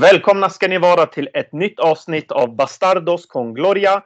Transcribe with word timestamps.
Välkomna 0.00 0.50
ska 0.50 0.68
ni 0.68 0.78
vara 0.78 1.06
till 1.06 1.28
ett 1.34 1.52
nytt 1.52 1.80
avsnitt 1.80 2.32
av 2.32 2.56
Bastardos 2.56 3.26
con 3.26 3.54
Gloria. 3.54 4.02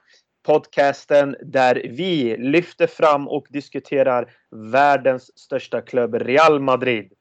Podcasten 0.47 1.37
där 1.43 1.75
vi 1.75 2.37
lyfter 2.37 2.87
fram 2.87 3.29
och 3.29 3.47
diskuterar 3.51 4.31
världens 4.73 5.39
största 5.39 5.81
klubb 5.81 6.15
Real 6.15 6.61
Madrid. 6.61 7.13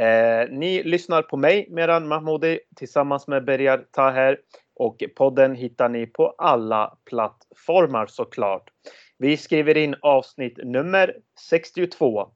Eh, 0.00 0.50
ni 0.50 0.82
lyssnar 0.82 1.22
på 1.22 1.36
mig, 1.36 1.68
Meran 1.70 2.08
Mahmoudi, 2.08 2.60
tillsammans 2.76 3.28
med 3.28 3.44
Berjar 3.44 3.84
Taher. 3.90 4.38
Och 4.76 5.04
podden 5.16 5.54
hittar 5.54 5.88
ni 5.88 6.06
på 6.06 6.34
alla 6.38 6.98
plattformar 7.10 8.06
såklart. 8.06 8.70
Vi 9.18 9.36
skriver 9.36 9.76
in 9.76 9.94
avsnitt 10.02 10.58
nummer 10.64 11.16
62. 11.48 12.28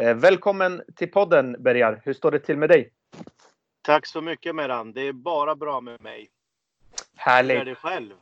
Eh, 0.00 0.14
välkommen 0.14 0.82
till 0.96 1.10
podden 1.10 1.56
Berjar. 1.58 2.00
Hur 2.04 2.12
står 2.12 2.30
det 2.30 2.38
till 2.38 2.56
med 2.56 2.68
dig? 2.68 2.92
Tack 3.86 4.06
så 4.06 4.20
mycket 4.20 4.54
Meran. 4.54 4.92
Det 4.92 5.00
är 5.00 5.12
bara 5.12 5.56
bra 5.56 5.80
med 5.80 6.00
mig. 6.00 6.30
Härligt. 7.16 7.56
Hur 7.56 7.60
är 7.60 7.64
det 7.64 7.74
själv? 7.74 8.12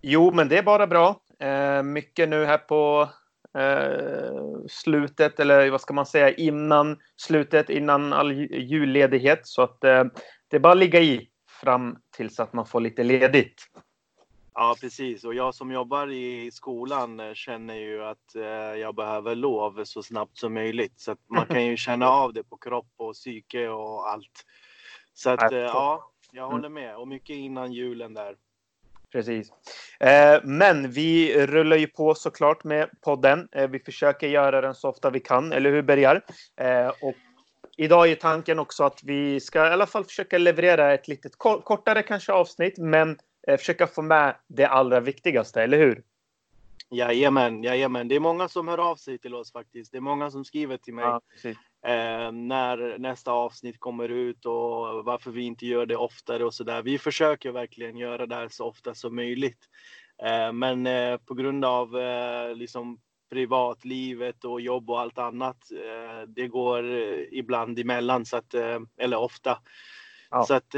Jo, 0.00 0.32
men 0.34 0.48
det 0.48 0.58
är 0.58 0.62
bara 0.62 0.86
bra. 0.86 1.20
Eh, 1.38 1.82
mycket 1.82 2.28
nu 2.28 2.44
här 2.44 2.58
på 2.58 3.08
eh, 3.58 4.66
slutet, 4.68 5.40
eller 5.40 5.70
vad 5.70 5.80
ska 5.80 5.94
man 5.94 6.06
säga, 6.06 6.34
innan 6.34 6.98
slutet, 7.16 7.70
innan 7.70 8.12
all 8.12 8.32
julledighet. 8.52 9.46
Så 9.46 9.62
att 9.62 9.84
eh, 9.84 10.04
det 10.48 10.56
är 10.56 10.60
bara 10.60 10.72
att 10.72 10.78
ligga 10.78 11.00
i 11.00 11.28
fram 11.60 11.96
tills 12.16 12.40
att 12.40 12.52
man 12.52 12.66
får 12.66 12.80
lite 12.80 13.02
ledigt. 13.02 13.62
Ja, 14.54 14.76
precis. 14.80 15.24
Och 15.24 15.34
jag 15.34 15.54
som 15.54 15.72
jobbar 15.72 16.10
i 16.10 16.50
skolan 16.50 17.20
eh, 17.20 17.34
känner 17.34 17.74
ju 17.74 18.04
att 18.04 18.34
eh, 18.36 18.80
jag 18.80 18.94
behöver 18.94 19.34
lov 19.34 19.84
så 19.84 20.02
snabbt 20.02 20.38
som 20.38 20.54
möjligt. 20.54 21.00
Så 21.00 21.12
att 21.12 21.20
man 21.26 21.46
kan 21.46 21.66
ju 21.66 21.76
känna 21.76 22.08
av 22.08 22.32
det 22.32 22.44
på 22.44 22.56
kropp 22.56 22.92
och 22.96 23.14
psyke 23.14 23.68
och 23.68 24.10
allt. 24.10 24.44
Så 25.18 25.30
att 25.30 25.52
eh, 25.52 25.58
ja, 25.58 26.10
jag 26.32 26.42
Mm. 26.44 26.52
håller 26.52 26.68
med. 26.68 26.96
Och 26.96 27.08
mycket 27.08 27.36
innan 27.36 27.72
julen 27.72 28.14
där. 28.14 28.36
Precis. 29.12 29.52
Eh, 30.00 30.40
men 30.44 30.90
vi 30.90 31.46
rullar 31.46 31.76
ju 31.76 31.86
på 31.86 32.14
såklart 32.14 32.64
med 32.64 32.90
podden. 33.00 33.48
Eh, 33.52 33.68
vi 33.68 33.78
försöker 33.78 34.28
göra 34.28 34.60
den 34.60 34.74
så 34.74 34.88
ofta 34.88 35.10
vi 35.10 35.20
kan, 35.20 35.52
eller 35.52 35.70
hur 35.70 35.82
Bergar? 35.82 36.24
Eh, 36.56 36.88
och 36.88 37.14
idag 37.76 38.08
är 38.10 38.14
tanken 38.14 38.58
också 38.58 38.84
att 38.84 39.00
vi 39.04 39.40
ska 39.40 39.66
i 39.66 39.70
alla 39.70 39.86
fall 39.86 40.04
försöka 40.04 40.38
leverera 40.38 40.94
ett 40.94 41.08
lite 41.08 41.28
kortare 41.38 42.02
kanske 42.02 42.32
avsnitt, 42.32 42.78
men 42.78 43.18
försöka 43.58 43.86
få 43.86 44.02
med 44.02 44.36
det 44.46 44.64
allra 44.64 45.00
viktigaste, 45.00 45.62
eller 45.62 45.78
hur? 45.78 46.02
Jajamän, 46.90 47.62
jajamän. 47.62 48.08
Det 48.08 48.16
är 48.16 48.20
många 48.20 48.48
som 48.48 48.68
hör 48.68 48.78
av 48.90 48.96
sig 48.96 49.18
till 49.18 49.34
oss 49.34 49.52
faktiskt. 49.52 49.92
Det 49.92 49.98
är 49.98 50.00
många 50.00 50.30
som 50.30 50.44
skriver 50.44 50.76
till 50.76 50.94
mig 50.94 51.04
Ja. 51.04 51.20
Eh, 51.86 52.32
när 52.32 52.98
nästa 52.98 53.32
avsnitt 53.32 53.80
kommer 53.80 54.08
ut 54.08 54.46
och 54.46 55.04
varför 55.04 55.30
vi 55.30 55.42
inte 55.42 55.66
gör 55.66 55.86
det 55.86 55.96
oftare 55.96 56.44
och 56.44 56.54
så 56.54 56.64
där. 56.64 56.82
Vi 56.82 56.98
försöker 56.98 57.52
verkligen 57.52 57.96
göra 57.96 58.26
det 58.26 58.34
här 58.34 58.48
så 58.48 58.66
ofta 58.66 58.94
som 58.94 59.16
möjligt. 59.16 59.68
Eh, 60.22 60.52
men 60.52 60.86
eh, 60.86 61.16
på 61.16 61.34
grund 61.34 61.64
av 61.64 61.98
eh, 61.98 62.54
liksom 62.54 63.00
privatlivet 63.30 64.44
och 64.44 64.60
jobb 64.60 64.90
och 64.90 65.00
allt 65.00 65.18
annat, 65.18 65.70
eh, 65.70 66.28
det 66.28 66.48
går 66.48 66.84
eh, 66.84 67.24
ibland 67.30 67.78
emellan, 67.78 68.24
så 68.24 68.36
att, 68.36 68.54
eller 68.98 69.16
ofta. 69.16 69.58
Ja. 70.30 70.44
Så 70.44 70.54
att, 70.54 70.74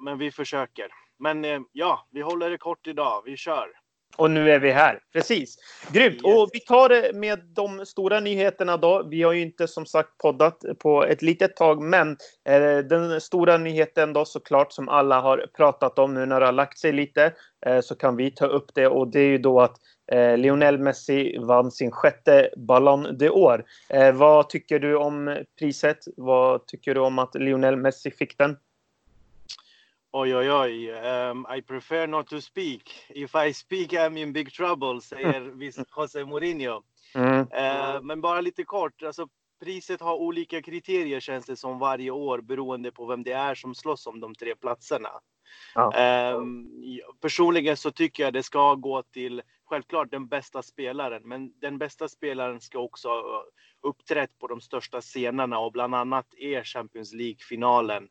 men 0.00 0.18
vi 0.18 0.30
försöker. 0.30 0.88
Men 1.18 1.66
ja, 1.72 2.08
vi 2.10 2.20
håller 2.20 2.50
det 2.50 2.58
kort 2.58 2.86
idag. 2.86 3.22
Vi 3.24 3.36
kör. 3.36 3.81
Och 4.16 4.30
nu 4.30 4.50
är 4.50 4.58
vi 4.58 4.70
här. 4.70 4.98
Precis. 5.12 5.56
Grymt. 5.92 6.22
Och 6.22 6.50
vi 6.52 6.60
tar 6.60 6.88
det 6.88 7.12
med 7.14 7.38
de 7.44 7.86
stora 7.86 8.20
nyheterna 8.20 8.76
då. 8.76 9.02
Vi 9.10 9.22
har 9.22 9.32
ju 9.32 9.42
inte 9.42 9.68
som 9.68 9.86
sagt 9.86 10.18
poddat 10.18 10.64
på 10.78 11.04
ett 11.04 11.22
litet 11.22 11.56
tag, 11.56 11.82
men 11.82 12.16
eh, 12.48 12.78
den 12.78 13.20
stora 13.20 13.58
nyheten 13.58 14.12
då 14.12 14.24
såklart 14.24 14.72
som 14.72 14.88
alla 14.88 15.20
har 15.20 15.46
pratat 15.56 15.98
om 15.98 16.14
nu 16.14 16.26
när 16.26 16.40
det 16.40 16.46
har 16.46 16.52
lagt 16.52 16.78
sig 16.78 16.92
lite 16.92 17.32
eh, 17.66 17.80
så 17.80 17.94
kan 17.94 18.16
vi 18.16 18.30
ta 18.30 18.46
upp 18.46 18.74
det 18.74 18.86
och 18.86 19.08
det 19.08 19.20
är 19.20 19.28
ju 19.28 19.38
då 19.38 19.60
att 19.60 19.76
eh, 20.12 20.36
Lionel 20.36 20.78
Messi 20.78 21.38
vann 21.38 21.70
sin 21.70 21.90
sjätte 21.90 22.50
Ballon 22.56 23.06
d'Or. 23.06 23.64
Eh, 23.88 24.12
vad 24.12 24.48
tycker 24.48 24.78
du 24.78 24.96
om 24.96 25.44
priset? 25.58 25.98
Vad 26.16 26.66
tycker 26.66 26.94
du 26.94 27.00
om 27.00 27.18
att 27.18 27.34
Lionel 27.34 27.76
Messi 27.76 28.10
fick 28.10 28.38
den? 28.38 28.56
Oj, 30.14 30.36
oj, 30.36 30.50
oj. 30.50 30.90
Um, 30.90 31.46
I 31.56 31.62
prefer 31.62 32.06
not 32.06 32.28
to 32.28 32.40
speak. 32.40 32.90
If 33.08 33.34
I 33.34 33.52
speak 33.52 33.92
I'm 33.92 34.18
in 34.18 34.32
big 34.32 34.52
trouble, 34.52 35.00
säger 35.00 35.40
viss 35.58 35.78
José 35.78 36.24
Mourinho. 36.24 36.82
Mm. 37.14 37.40
Eh, 37.52 38.02
men 38.02 38.20
bara 38.20 38.40
lite 38.40 38.64
kort, 38.64 39.02
alltså 39.02 39.28
priset 39.60 40.00
har 40.00 40.14
olika 40.14 40.62
kriterier 40.62 41.20
känns 41.20 41.46
det 41.46 41.56
som 41.56 41.78
varje 41.78 42.10
år 42.10 42.40
beroende 42.40 42.92
på 42.92 43.06
vem 43.06 43.22
det 43.22 43.32
är 43.32 43.54
som 43.54 43.74
slåss 43.74 44.06
om 44.06 44.20
de 44.20 44.34
tre 44.34 44.54
platserna. 44.54 45.10
Ja. 45.74 45.92
Ja, 45.94 46.42
personligen 47.20 47.76
så 47.76 47.90
tycker 47.90 48.22
jag 48.22 48.32
det 48.32 48.42
ska 48.42 48.74
gå 48.74 49.02
till 49.02 49.42
självklart 49.64 50.10
den 50.10 50.28
bästa 50.28 50.62
spelaren, 50.62 51.22
men 51.24 51.52
den 51.60 51.78
bästa 51.78 52.08
spelaren 52.08 52.60
ska 52.60 52.78
också 52.78 53.08
ha 53.08 53.44
uppträtt 53.82 54.38
på 54.38 54.46
de 54.46 54.60
största 54.60 55.00
scenerna 55.00 55.58
och 55.58 55.72
bland 55.72 55.94
annat 55.94 56.34
är 56.36 56.64
Champions 56.64 57.12
League-finalen 57.12 58.08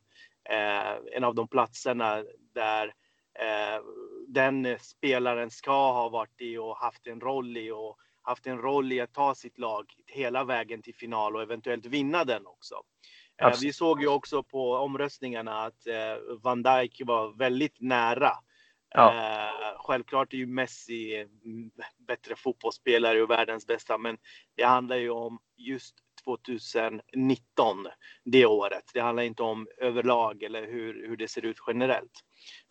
eh, 0.50 1.16
en 1.16 1.24
av 1.24 1.34
de 1.34 1.48
platserna 1.48 2.24
där 2.54 2.94
eh, 3.38 3.82
den 4.28 4.78
spelaren 4.80 5.50
ska 5.50 5.92
ha 5.92 6.08
varit 6.08 6.40
i 6.40 6.58
och 6.58 6.76
haft 6.76 7.06
en 7.06 7.20
roll 7.20 7.56
i 7.56 7.70
och 7.70 7.98
haft 8.22 8.46
en 8.46 8.58
roll 8.58 8.92
i 8.92 9.00
att 9.00 9.14
ta 9.14 9.34
sitt 9.34 9.58
lag 9.58 9.92
hela 10.06 10.44
vägen 10.44 10.82
till 10.82 10.94
final 10.94 11.36
och 11.36 11.42
eventuellt 11.42 11.86
vinna 11.86 12.24
den 12.24 12.46
också. 12.46 12.74
Eh. 13.42 13.52
Vi 13.62 13.72
såg 13.72 14.02
ju 14.02 14.08
också 14.08 14.42
på 14.42 14.74
omröstningarna 14.74 15.64
att 15.64 15.86
eh, 15.86 16.36
Van 16.42 16.62
Dijk 16.62 17.00
var 17.04 17.38
väldigt 17.38 17.80
nära. 17.80 18.32
Ja. 18.94 19.14
Eh, 19.14 19.76
självklart 19.78 20.32
är 20.32 20.36
ju 20.36 20.46
Messi 20.46 21.26
bättre 22.06 22.36
fotbollsspelare 22.36 23.22
och 23.22 23.30
världens 23.30 23.66
bästa, 23.66 23.98
men 23.98 24.18
det 24.56 24.64
handlar 24.64 24.96
ju 24.96 25.10
om 25.10 25.38
just 25.56 25.94
2019, 26.24 27.86
det 28.24 28.46
året. 28.46 28.84
Det 28.94 29.00
handlar 29.00 29.22
inte 29.22 29.42
om 29.42 29.66
överlag 29.78 30.42
eller 30.42 30.66
hur, 30.66 31.08
hur 31.08 31.16
det 31.16 31.28
ser 31.28 31.44
ut 31.44 31.56
generellt. 31.66 32.12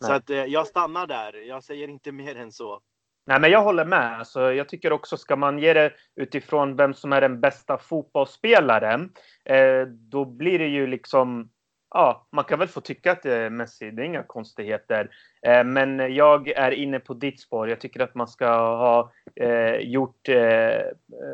Så 0.03 0.07
Nej. 0.07 0.17
att 0.17 0.29
eh, 0.29 0.45
jag 0.45 0.67
stannar 0.67 1.07
där. 1.07 1.33
Jag 1.33 1.63
säger 1.63 1.87
inte 1.87 2.11
mer 2.11 2.35
än 2.35 2.51
så. 2.51 2.81
Nej, 3.25 3.39
men 3.39 3.51
jag 3.51 3.63
håller 3.63 3.85
med. 3.85 4.19
Alltså, 4.19 4.53
jag 4.53 4.69
tycker 4.69 4.93
också, 4.93 5.17
ska 5.17 5.35
man 5.35 5.59
ge 5.59 5.73
det 5.73 5.93
utifrån 6.15 6.75
vem 6.75 6.93
som 6.93 7.13
är 7.13 7.21
den 7.21 7.41
bästa 7.41 7.77
fotbollsspelaren, 7.77 9.13
eh, 9.45 9.81
då 9.87 10.25
blir 10.25 10.59
det 10.59 10.67
ju 10.67 10.87
liksom... 10.87 11.49
Ja, 11.93 12.27
man 12.31 12.45
kan 12.45 12.59
väl 12.59 12.67
få 12.67 12.81
tycka 12.81 13.11
att 13.11 13.23
det 13.23 13.35
är 13.35 13.49
Messi, 13.49 13.91
det 13.91 14.01
är 14.01 14.05
inga 14.05 14.23
konstigheter. 14.23 15.09
Eh, 15.47 15.63
men 15.63 16.15
jag 16.15 16.47
är 16.47 16.71
inne 16.71 16.99
på 16.99 17.13
ditt 17.13 17.39
spår. 17.39 17.69
Jag 17.69 17.81
tycker 17.81 17.99
att 17.99 18.15
man 18.15 18.27
ska 18.27 18.47
ha 18.55 19.11
eh, 19.35 19.75
gjort 19.75 20.29
eh, 20.29 20.35
eh 20.37 20.83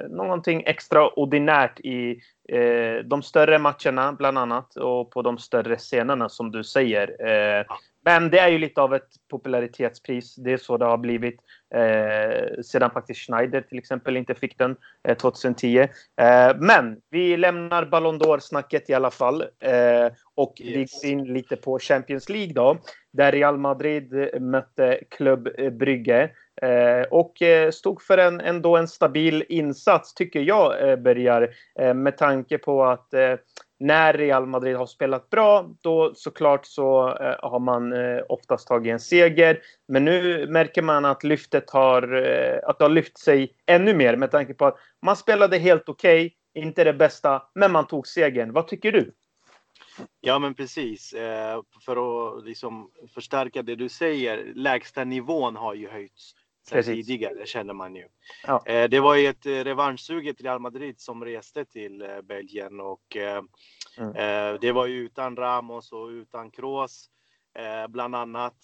någonting 0.10 0.64
extraordinärt 0.66 1.80
i 1.80 2.22
eh, 2.50 3.04
de 3.06 3.24
större 3.24 3.60
matcherna, 3.60 4.14
bland 4.14 4.38
annat, 4.38 4.76
och 4.76 5.12
på 5.12 5.22
de 5.22 5.38
större 5.38 5.78
scenerna, 5.78 6.30
som 6.30 6.52
du 6.52 6.64
säger. 6.64 7.28
Eh, 7.30 7.66
Eh, 8.08 8.20
men 8.20 8.30
det 8.30 8.40
är 8.40 8.48
ju 8.48 8.58
lite 8.58 8.82
av 8.82 8.94
ett 8.96 9.10
popularitetspris. 9.32 10.36
Det 10.36 10.54
är 10.54 10.58
så 10.58 10.78
det 10.78 10.86
har 10.86 10.98
blivit 10.98 11.40
eh, 11.76 12.62
sedan 12.64 12.92
faktiskt 12.92 13.20
Schneider 13.20 13.62
till 13.62 13.78
exempel 13.78 14.18
inte 14.18 14.36
fick 14.36 14.58
den 14.58 14.76
eh, 15.08 15.18
2010. 15.18 15.78
Eh, 16.22 16.56
men 16.60 16.98
vi 17.10 17.38
lämnar 17.38 17.86
Ballon 17.86 18.20
d'Or-snacket 18.20 18.82
i 18.88 18.94
alla 18.94 19.12
fall 19.12 19.42
eh, 19.42 20.12
och 20.36 20.54
vi 20.58 20.80
Yes. 20.80 21.02
går 21.02 21.12
in 21.12 21.34
lite 21.34 21.56
på 21.56 21.80
Champions 21.80 22.30
League 22.30 22.54
då, 22.54 22.78
där 23.14 23.32
Real 23.32 23.58
Madrid 23.58 24.42
mötte 24.42 25.00
Club 25.10 25.50
Brygge 25.72 26.30
eh, 26.62 27.02
och 27.12 27.42
eh, 27.42 27.72
stod 27.72 28.02
för 28.02 28.18
en, 28.18 28.42
ändå 28.42 28.78
en 28.78 28.88
stabil 28.88 29.44
insats 29.50 30.14
tycker 30.14 30.40
jag, 30.42 30.90
eh, 30.90 30.96
Bergar, 30.96 31.50
eh, 31.80 31.94
med 31.94 32.18
tanke 32.18 32.58
på 32.58 32.84
att 32.86 33.14
eh, 33.14 33.34
när 33.80 34.14
Real 34.14 34.46
Madrid 34.46 34.76
har 34.76 34.86
spelat 34.86 35.30
bra, 35.30 35.70
då 35.82 36.14
såklart 36.16 36.66
så 36.66 37.10
eh, 37.10 37.50
har 37.50 37.60
man 37.60 37.94
eh, 37.94 38.22
oftast 38.30 38.68
tagit 38.68 38.92
en 38.92 39.00
seger. 39.00 39.62
Men 39.88 40.06
nu 40.06 40.48
märker 40.48 40.82
man 40.82 41.06
att 41.06 41.24
lyftet 41.24 41.70
har, 41.70 42.16
eh, 42.16 42.60
att 42.70 42.78
det 42.80 42.86
har 42.86 42.90
lyft 42.90 43.18
sig 43.18 43.54
ännu 43.66 43.94
mer 43.94 44.16
med 44.16 44.32
tanke 44.32 44.54
på 44.54 44.66
att 44.66 44.78
man 45.02 45.16
spelade 45.16 45.58
helt 45.58 45.90
okej, 45.90 46.36
inte 46.54 46.84
det 46.84 46.94
bästa, 46.94 47.44
men 47.56 47.72
man 47.72 47.88
tog 47.88 48.08
segern. 48.08 48.54
Vad 48.54 48.68
tycker 48.68 48.92
du? 48.92 49.14
Ja, 50.22 50.40
men 50.40 50.54
precis. 50.54 51.14
Eh, 51.14 51.62
för 51.86 52.38
att 52.38 52.46
liksom 52.46 52.92
förstärka 53.14 53.62
det 53.62 53.76
du 53.76 53.90
säger, 53.90 54.52
lägsta 54.56 55.04
nivån 55.04 55.56
har 55.56 55.74
ju 55.74 55.90
höjts 55.90 56.34
sen 56.70 56.78
Precis. 56.78 57.08
tidigare, 57.08 57.46
känner 57.46 57.74
man 57.74 57.96
ju. 57.96 58.08
Ja. 58.48 58.64
Eh, 58.66 58.90
det 58.90 59.00
var 59.00 59.16
ju 59.16 59.28
ett 59.28 59.46
eh, 59.46 59.52
revanschsuget 59.52 60.42
Real 60.42 60.60
Madrid 60.60 61.00
som 61.00 61.26
reste 61.26 61.66
till 61.66 62.02
eh, 62.02 62.22
Belgien 62.22 62.80
och 62.80 63.18
Mm. 63.98 64.58
det 64.62 64.72
var 64.72 64.86
ju 64.86 64.96
utan 64.98 65.36
Ramos 65.36 65.92
och 65.92 66.08
utan 66.08 66.52
Kroos. 66.52 67.10
Bland 67.90 68.16
annat. 68.16 68.58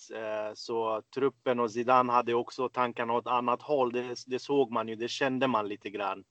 Så 0.53 1.01
truppen 1.15 1.59
och 1.59 1.71
Zidane 1.71 2.13
hade 2.13 2.33
också 2.33 2.69
tankarna 2.69 3.13
åt 3.13 3.27
annat 3.27 3.61
håll. 3.61 3.91
Det, 3.91 4.15
det 4.27 4.39
såg 4.39 4.71
man 4.71 4.87
ju, 4.87 4.95
det 4.95 5.07
kände 5.07 5.47
man 5.47 5.67
lite 5.67 5.89
grann. 5.89 6.23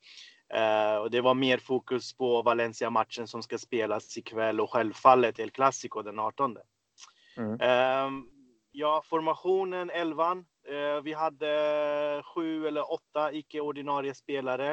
Och 1.00 1.10
det 1.10 1.20
var 1.20 1.34
mer 1.34 1.58
fokus 1.58 2.16
på 2.16 2.42
Valencia-matchen 2.42 3.26
som 3.26 3.42
ska 3.42 3.58
spelas 3.58 4.19
ikväll 4.19 4.60
och 4.60 4.70
självfallet 4.70 5.38
El 5.38 5.50
Clasico 5.50 6.02
den 6.02 6.19
18. 6.19 6.56
Mm. 7.36 8.06
Um, 8.06 8.28
ja, 8.72 9.02
formationen, 9.04 9.90
elvan. 9.90 10.44
Uh, 10.70 11.02
vi 11.02 11.12
hade 11.12 12.22
sju 12.24 12.66
eller 12.66 12.92
åtta 12.92 13.32
icke-ordinarie 13.32 14.14
spelare. 14.14 14.72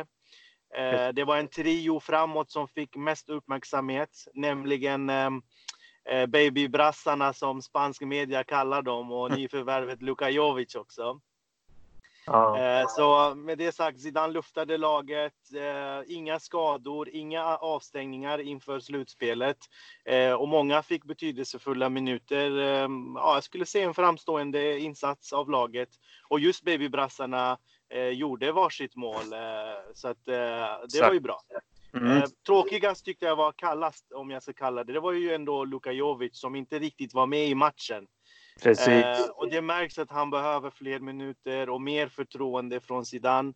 Uh, 0.77 1.09
det 1.13 1.23
var 1.23 1.37
en 1.37 1.47
trio 1.47 1.99
framåt 1.99 2.51
som 2.51 2.67
fick 2.67 2.95
mest 2.95 3.29
uppmärksamhet, 3.29 4.09
nämligen 4.33 5.09
um, 5.09 5.41
uh, 6.13 6.25
babybrassarna 6.25 7.33
som 7.33 7.61
spansk 7.61 8.01
media 8.01 8.43
kallar 8.43 8.81
dem 8.81 9.11
och 9.11 9.31
nyförvärvet 9.37 10.01
Luka 10.01 10.29
Jovic 10.29 10.75
också. 10.75 11.19
Ja. 12.31 12.59
Eh, 12.59 12.87
så 12.87 13.35
med 13.35 13.57
det 13.57 13.71
sagt, 13.71 14.01
Zidane 14.01 14.33
luftade 14.33 14.77
laget. 14.77 15.33
Eh, 15.55 16.15
inga 16.15 16.39
skador, 16.39 17.09
inga 17.09 17.57
avstängningar 17.57 18.39
inför 18.39 18.79
slutspelet. 18.79 19.57
Eh, 20.05 20.33
och 20.33 20.47
många 20.47 20.81
fick 20.81 21.03
betydelsefulla 21.03 21.89
minuter. 21.89 22.51
Ja, 23.15 23.33
jag 23.33 23.43
skulle 23.43 23.65
säga 23.65 23.87
en 23.87 23.93
framstående 23.93 24.79
insats 24.79 25.33
av 25.33 25.49
laget. 25.49 25.89
Och 26.29 26.39
just 26.39 26.63
babybrassarna 26.63 27.57
gjorde 28.11 28.51
varsitt 28.51 28.95
mål. 28.95 29.23
Så 29.93 30.07
att 30.07 30.25
det 30.25 31.01
var 31.01 31.13
ju 31.13 31.19
bra. 31.19 31.41
Mm. 31.93 32.21
Tråkigast 32.45 33.05
tyckte 33.05 33.25
jag 33.25 33.35
var 33.35 33.51
kallast, 33.51 34.11
om 34.11 34.29
jag 34.29 34.43
ska 34.43 34.53
kalla 34.53 34.83
det. 34.83 34.93
Det 34.93 34.99
var 34.99 35.11
ju 35.11 35.33
ändå 35.33 35.65
Luka 35.65 35.91
Jovic 35.91 36.39
som 36.39 36.55
inte 36.55 36.79
riktigt 36.79 37.13
var 37.13 37.25
med 37.25 37.47
i 37.47 37.55
matchen. 37.55 38.07
Precis. 38.61 38.87
Eh, 38.87 39.29
och 39.35 39.49
det 39.49 39.61
märks 39.61 39.97
att 39.97 40.11
han 40.11 40.29
behöver 40.29 40.69
fler 40.69 40.99
minuter 40.99 41.69
och 41.69 41.81
mer 41.81 42.07
förtroende 42.07 42.79
från 42.79 43.05
Zidane. 43.05 43.53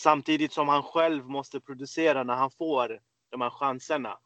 Samtidigt 0.00 0.52
som 0.52 0.68
han 0.68 0.82
själv 0.82 1.28
måste 1.28 1.60
producera 1.60 2.24
när 2.24 2.34
han 2.34 2.50
får 2.50 3.00
de 3.30 3.40
här 3.40 3.50
chanserna. 3.50 4.18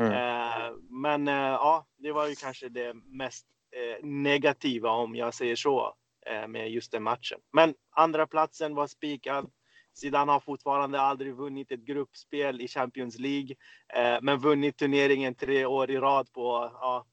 Mm. 0.00 0.12
Eh, 0.12 0.72
men 0.90 1.28
eh, 1.28 1.34
ja, 1.34 1.86
det 1.98 2.12
var 2.12 2.26
ju 2.26 2.34
kanske 2.34 2.68
det 2.68 2.94
mest 2.94 3.46
eh, 3.76 4.06
negativa 4.06 4.90
om 4.90 5.16
jag 5.16 5.34
säger 5.34 5.56
så 5.56 5.94
eh, 6.26 6.48
med 6.48 6.70
just 6.70 6.92
den 6.92 7.02
matchen. 7.02 7.38
Men 7.52 7.74
andra 7.96 8.26
platsen 8.26 8.74
var 8.74 8.86
spikad. 8.86 9.50
Zidane 9.94 10.32
har 10.32 10.40
fortfarande 10.40 11.00
aldrig 11.00 11.34
vunnit 11.34 11.72
ett 11.72 11.80
gruppspel 11.80 12.60
i 12.60 12.68
Champions 12.68 13.18
League, 13.18 13.56
eh, 13.94 14.18
men 14.22 14.38
vunnit 14.38 14.76
turneringen 14.76 15.34
tre 15.34 15.66
år 15.66 15.90
i 15.90 15.96
rad 15.98 16.32
på 16.32 16.70
ja, 16.80 17.06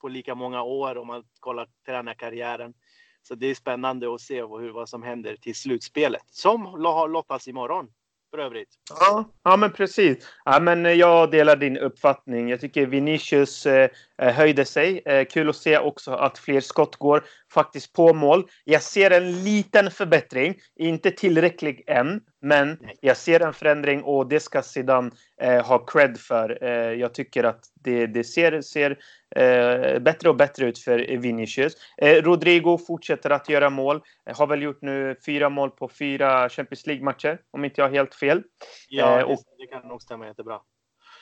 på 0.00 0.08
lika 0.08 0.34
många 0.34 0.62
år 0.62 0.98
om 0.98 1.06
man 1.06 1.22
kollar 1.40 1.68
tränarkarriären. 1.86 2.74
Så 3.22 3.34
det 3.34 3.46
är 3.46 3.54
spännande 3.54 4.14
att 4.14 4.20
se 4.20 4.42
hur, 4.42 4.72
vad 4.72 4.88
som 4.88 5.02
händer 5.02 5.36
till 5.36 5.54
slutspelet 5.54 6.22
som 6.30 6.66
har 6.66 7.08
lottas 7.08 7.48
imorgon 7.48 7.88
för 8.30 8.38
övrigt. 8.38 8.68
Ja, 9.00 9.24
ja 9.42 9.56
men 9.56 9.72
precis. 9.72 10.18
Ja, 10.44 10.60
men 10.60 10.98
jag 10.98 11.30
delar 11.30 11.56
din 11.56 11.76
uppfattning. 11.76 12.48
Jag 12.48 12.60
tycker 12.60 12.86
Vinicius 12.86 13.66
eh, 13.66 13.90
höjde 14.18 14.64
sig. 14.64 15.02
Eh, 15.04 15.24
kul 15.24 15.48
att 15.48 15.56
se 15.56 15.78
också 15.78 16.12
att 16.12 16.38
fler 16.38 16.60
skott 16.60 16.96
går 16.96 17.24
faktiskt 17.52 17.92
på 17.92 18.14
mål. 18.14 18.48
Jag 18.64 18.82
ser 18.82 19.10
en 19.10 19.44
liten 19.44 19.90
förbättring, 19.90 20.54
inte 20.76 21.10
tillräcklig 21.10 21.84
än, 21.86 22.20
men 22.40 22.78
jag 23.00 23.16
ser 23.16 23.40
en 23.40 23.52
förändring 23.52 24.02
och 24.02 24.28
det 24.28 24.40
ska 24.40 24.62
Zidane 24.62 25.10
eh, 25.40 25.66
ha 25.66 25.78
cred 25.78 26.18
för. 26.18 26.64
Eh, 26.64 26.92
jag 26.92 27.14
tycker 27.14 27.44
att 27.44 27.60
det, 27.74 28.06
det 28.06 28.24
ser, 28.24 28.60
ser 28.60 28.90
eh, 29.36 29.98
bättre 29.98 30.28
och 30.28 30.36
bättre 30.36 30.66
ut 30.66 30.78
för 30.78 30.98
Vinicius. 31.16 31.76
Eh, 31.96 32.22
Rodrigo 32.22 32.78
fortsätter 32.86 33.30
att 33.30 33.48
göra 33.48 33.70
mål. 33.70 34.00
Har 34.34 34.46
väl 34.46 34.62
gjort 34.62 34.82
nu 34.82 35.16
fyra 35.26 35.48
mål 35.48 35.70
på 35.70 35.88
fyra 35.88 36.48
Champions 36.48 36.86
League-matcher, 36.86 37.38
om 37.50 37.64
inte 37.64 37.80
jag 37.80 37.88
har 37.88 37.92
helt 37.92 38.14
fel. 38.14 38.42
Ja, 38.88 39.18
eh, 39.18 39.24
och, 39.24 39.38
det 39.58 39.66
kan 39.66 39.88
nog 39.88 40.02
stämma 40.02 40.26
jättebra. 40.26 40.60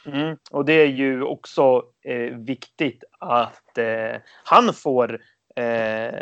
Mm, 0.06 0.36
och 0.50 0.64
det 0.64 0.72
är 0.72 0.86
ju 0.86 1.22
också 1.22 1.82
eh, 2.04 2.36
viktigt 2.38 3.04
att 3.18 3.78
han 4.44 4.74
får 4.74 5.20
eh, 5.56 6.14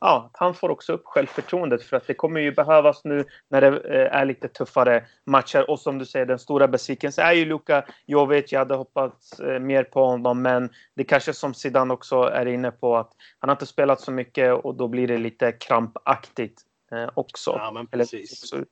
ja, 0.00 0.30
han 0.32 0.54
får 0.54 0.68
också 0.68 0.92
upp 0.92 1.02
självförtroendet 1.04 1.82
för 1.82 1.96
att 1.96 2.06
det 2.06 2.14
kommer 2.14 2.40
ju 2.40 2.52
behövas 2.52 3.04
nu 3.04 3.24
när 3.48 3.60
det 3.60 3.66
eh, 3.66 4.16
är 4.16 4.24
lite 4.24 4.48
tuffare 4.48 5.04
matcher. 5.26 5.70
Och 5.70 5.80
som 5.80 5.98
du 5.98 6.06
säger, 6.06 6.26
den 6.26 6.38
stora 6.38 6.68
besvikelsen 6.68 7.26
är 7.26 7.32
ju 7.32 7.44
Luka 7.44 7.84
Jovic. 8.06 8.52
Jag 8.52 8.58
hade 8.58 8.74
hoppats 8.74 9.40
eh, 9.40 9.60
mer 9.60 9.84
på 9.84 10.04
honom, 10.04 10.42
men 10.42 10.70
det 10.96 11.04
kanske 11.04 11.32
som 11.32 11.54
Zidane 11.54 11.94
också 11.94 12.22
är 12.22 12.46
inne 12.46 12.70
på 12.70 12.96
att 12.96 13.12
han 13.38 13.48
har 13.48 13.54
inte 13.54 13.66
spelat 13.66 14.00
så 14.00 14.12
mycket 14.12 14.54
och 14.64 14.74
då 14.74 14.88
blir 14.88 15.08
det 15.08 15.18
lite 15.18 15.52
krampaktigt 15.52 16.62
eh, 16.92 17.10
också. 17.14 17.50
Ja, 17.50 17.70
men 17.70 17.86
precis. 17.86 18.52
Mm. 18.52 18.66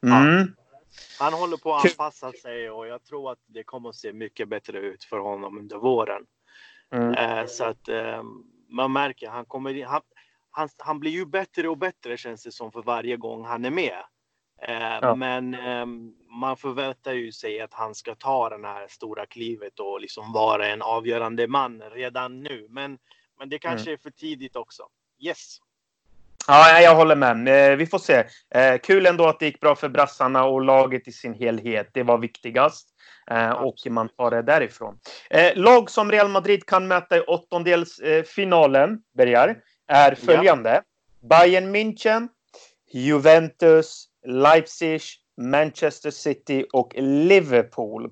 Ja. 0.00 0.46
Han 1.18 1.32
håller 1.32 1.56
på 1.56 1.74
att 1.74 1.84
anpassa 1.84 2.32
sig 2.32 2.70
och 2.70 2.86
jag 2.86 3.04
tror 3.04 3.32
att 3.32 3.38
det 3.46 3.62
kommer 3.62 3.88
att 3.88 3.96
se 3.96 4.12
mycket 4.12 4.48
bättre 4.48 4.78
ut 4.78 5.04
för 5.04 5.18
honom 5.18 5.58
under 5.58 5.76
våren. 5.76 6.26
Mm. 6.92 7.14
Eh, 7.14 7.46
så 7.46 7.64
att 7.64 7.88
ehm, 7.88 8.44
man 8.68 8.92
märker 8.92 9.28
han 9.28 9.44
kommer 9.44 9.84
han, 9.84 10.00
han, 10.50 10.68
han 10.78 11.00
blir 11.00 11.10
ju 11.10 11.26
bättre 11.26 11.68
och 11.68 11.78
bättre 11.78 12.16
känns 12.16 12.42
det 12.42 12.52
som 12.52 12.72
för 12.72 12.82
varje 12.82 13.16
gång 13.16 13.44
han 13.44 13.64
är 13.64 13.70
med. 13.70 14.02
Eh, 14.62 14.98
ja. 15.02 15.14
Men 15.14 15.54
eh, 15.54 15.86
man 16.40 16.56
förväntar 16.56 17.12
ju 17.12 17.32
sig 17.32 17.60
att 17.60 17.74
han 17.74 17.94
ska 17.94 18.14
ta 18.14 18.48
det 18.48 18.66
här 18.66 18.88
stora 18.88 19.26
klivet 19.26 19.80
och 19.80 20.00
liksom 20.00 20.32
vara 20.32 20.68
en 20.68 20.82
avgörande 20.82 21.48
man 21.48 21.82
redan 21.82 22.42
nu. 22.42 22.66
Men, 22.70 22.98
men 23.38 23.48
det 23.48 23.58
kanske 23.58 23.90
mm. 23.90 23.94
är 23.94 24.02
för 24.02 24.10
tidigt 24.10 24.56
också. 24.56 24.82
Yes. 25.18 25.58
Ja, 26.52 26.80
jag 26.80 26.94
håller 26.94 27.16
med. 27.16 27.70
Eh, 27.70 27.76
vi 27.76 27.86
får 27.86 27.98
se. 27.98 28.24
Eh, 28.54 28.78
kul 28.78 29.06
ändå 29.06 29.26
att 29.26 29.38
det 29.38 29.46
gick 29.46 29.60
bra 29.60 29.74
för 29.74 29.88
brassarna 29.88 30.44
och 30.44 30.64
laget 30.64 31.08
i 31.08 31.12
sin 31.12 31.34
helhet. 31.34 31.90
Det 31.92 32.02
var 32.02 32.18
viktigast. 32.18 32.88
Eh, 33.30 33.50
och 33.50 33.74
man 33.90 34.08
tar 34.08 34.30
det 34.30 34.42
därifrån. 34.42 34.98
Lag 35.54 35.90
som 35.90 36.12
Real 36.12 36.28
Madrid 36.28 36.66
kan 36.66 36.88
möta 36.88 37.16
i 37.16 37.20
åttondelsfinalen, 37.20 38.98
Bergar, 39.16 39.56
är 39.88 40.14
följande. 40.14 40.82
Ja. 41.20 41.28
Bayern 41.28 41.76
München, 41.76 42.28
Juventus, 42.92 44.06
Leipzig, 44.26 45.00
Manchester 45.40 46.10
City 46.10 46.66
och 46.72 46.94
Liverpool. 46.96 48.10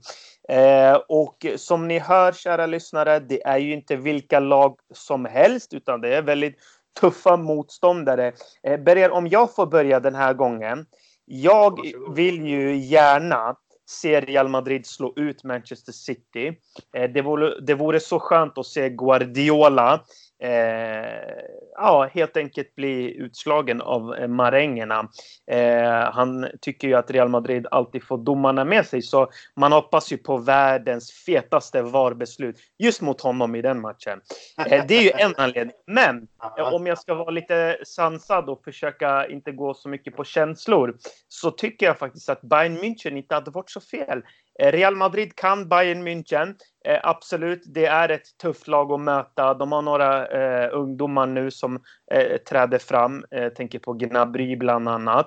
Eh, 0.49 0.95
och 1.09 1.47
som 1.57 1.89
ni 1.89 1.99
hör, 1.99 2.33
kära 2.33 2.67
lyssnare, 2.67 3.19
det 3.19 3.47
är 3.47 3.59
ju 3.59 3.73
inte 3.73 3.97
vilka 3.97 4.41
lag 4.41 4.79
som 4.95 5.25
helst, 5.25 5.75
utan 5.75 6.01
det 6.01 6.17
är 6.17 6.23
väldigt 6.23 6.59
tuffa 7.01 7.37
motståndare. 7.37 8.33
Eh, 8.63 8.81
Berger, 8.81 9.11
om 9.11 9.27
jag 9.27 9.55
får 9.55 9.67
börja 9.67 10.01
den 10.01 10.15
här 10.15 10.35
gången. 10.35 10.87
Jag 11.25 11.81
vill 12.15 12.47
ju 12.47 12.77
gärna 12.77 13.57
se 13.89 14.21
Real 14.21 14.49
Madrid 14.49 14.87
slå 14.87 15.13
ut 15.17 15.45
Manchester 15.45 15.93
City. 15.93 16.59
Eh, 16.97 17.11
det, 17.11 17.23
vore, 17.23 17.61
det 17.61 17.75
vore 17.75 18.01
så 18.01 18.21
skönt 18.21 18.59
att 18.59 18.67
se 18.67 18.91
Guardiola 18.91 20.05
eh, 20.43 21.59
ja, 21.75 22.11
helt 22.13 22.37
enkelt 22.37 22.75
bli 22.75 23.17
utslagen 23.17 23.81
av 23.81 24.15
eh, 24.15 24.29
marängerna. 24.29 25.09
Eh, 25.51 26.13
han 26.13 26.49
tycker 26.61 26.89
ju 26.89 26.95
att 26.95 27.11
Real 27.11 27.29
Madrid 27.29 27.67
alltid 27.71 28.05
får 28.05 28.19
domarna 28.19 28.65
med 28.65 28.87
sig, 28.87 29.03
så 29.03 29.31
man 29.57 29.73
hoppas 29.73 30.13
ju 30.13 30.17
på 30.17 30.37
världens 30.37 31.13
fetaste 31.13 31.83
VAR-beslut 31.83 32.57
just 32.79 33.01
mot 33.01 33.21
honom 33.21 33.55
i 33.55 33.63
den 33.63 33.81
matchen. 33.81 34.21
Eh, 34.67 34.85
det 34.89 34.95
är 34.95 35.03
ju 35.03 35.11
en 35.15 35.35
anledning. 35.37 35.77
Men 35.87 36.29
om 36.73 36.87
jag 36.87 36.99
ska 36.99 37.15
vara 37.15 37.31
lite 37.31 37.79
sansad 37.85 38.49
och 38.49 38.65
försöka 38.65 39.27
inte 39.27 39.53
gå 39.53 39.75
så 39.75 39.89
mycket 39.89 40.17
på 40.17 40.25
känslor 40.25 40.97
så 41.29 41.51
tycker 41.51 41.87
jag 41.87 41.99
faktiskt 41.99 42.29
att 42.29 42.41
Bayern 42.41 42.79
München 42.79 43.17
inte 43.17 43.35
hade 43.35 43.51
varit 43.51 43.71
så 43.71 43.81
fel. 43.81 44.23
Eh, 44.59 44.73
Real 44.73 44.97
Madrid 44.97 45.37
kan 45.37 45.69
Bayern 45.69 46.03
München. 46.03 46.55
Eh, 46.85 47.01
absolut, 47.03 47.63
det 47.67 47.87
är 47.87 48.09
ett 48.09 48.39
tufft 48.43 48.69
lag 48.69 48.93
att 48.93 49.01
möta. 49.01 49.55
De 49.55 49.73
har 49.73 49.83
några 49.83 50.27
eh, 50.27 50.69
ungdomar 50.73 51.27
nu 51.27 51.51
som 51.51 51.83
eh, 52.13 52.37
träder 52.37 52.79
fram. 52.79 53.25
Jag 53.31 53.45
eh, 53.45 53.49
tänker 53.49 53.79
på 53.79 53.93
Gnabry 53.93 54.57
bland 54.57 54.89
annat. 54.89 55.27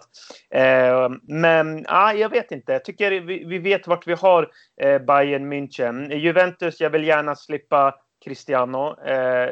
Eh, 0.49 1.09
men 1.21 1.85
ah, 1.87 2.13
jag 2.13 2.29
vet 2.29 2.51
inte. 2.51 2.71
Jag 2.71 2.85
tycker 2.85 3.11
vi, 3.11 3.45
vi 3.45 3.59
vet 3.59 3.87
vart 3.87 4.07
vi 4.07 4.13
har 4.13 4.51
eh, 4.81 5.01
Bayern 5.01 5.53
München. 5.53 6.13
Juventus, 6.13 6.81
jag 6.81 6.89
vill 6.89 7.07
gärna 7.07 7.35
slippa 7.35 7.95
Cristiano. 8.25 9.01
Eh, 9.05 9.49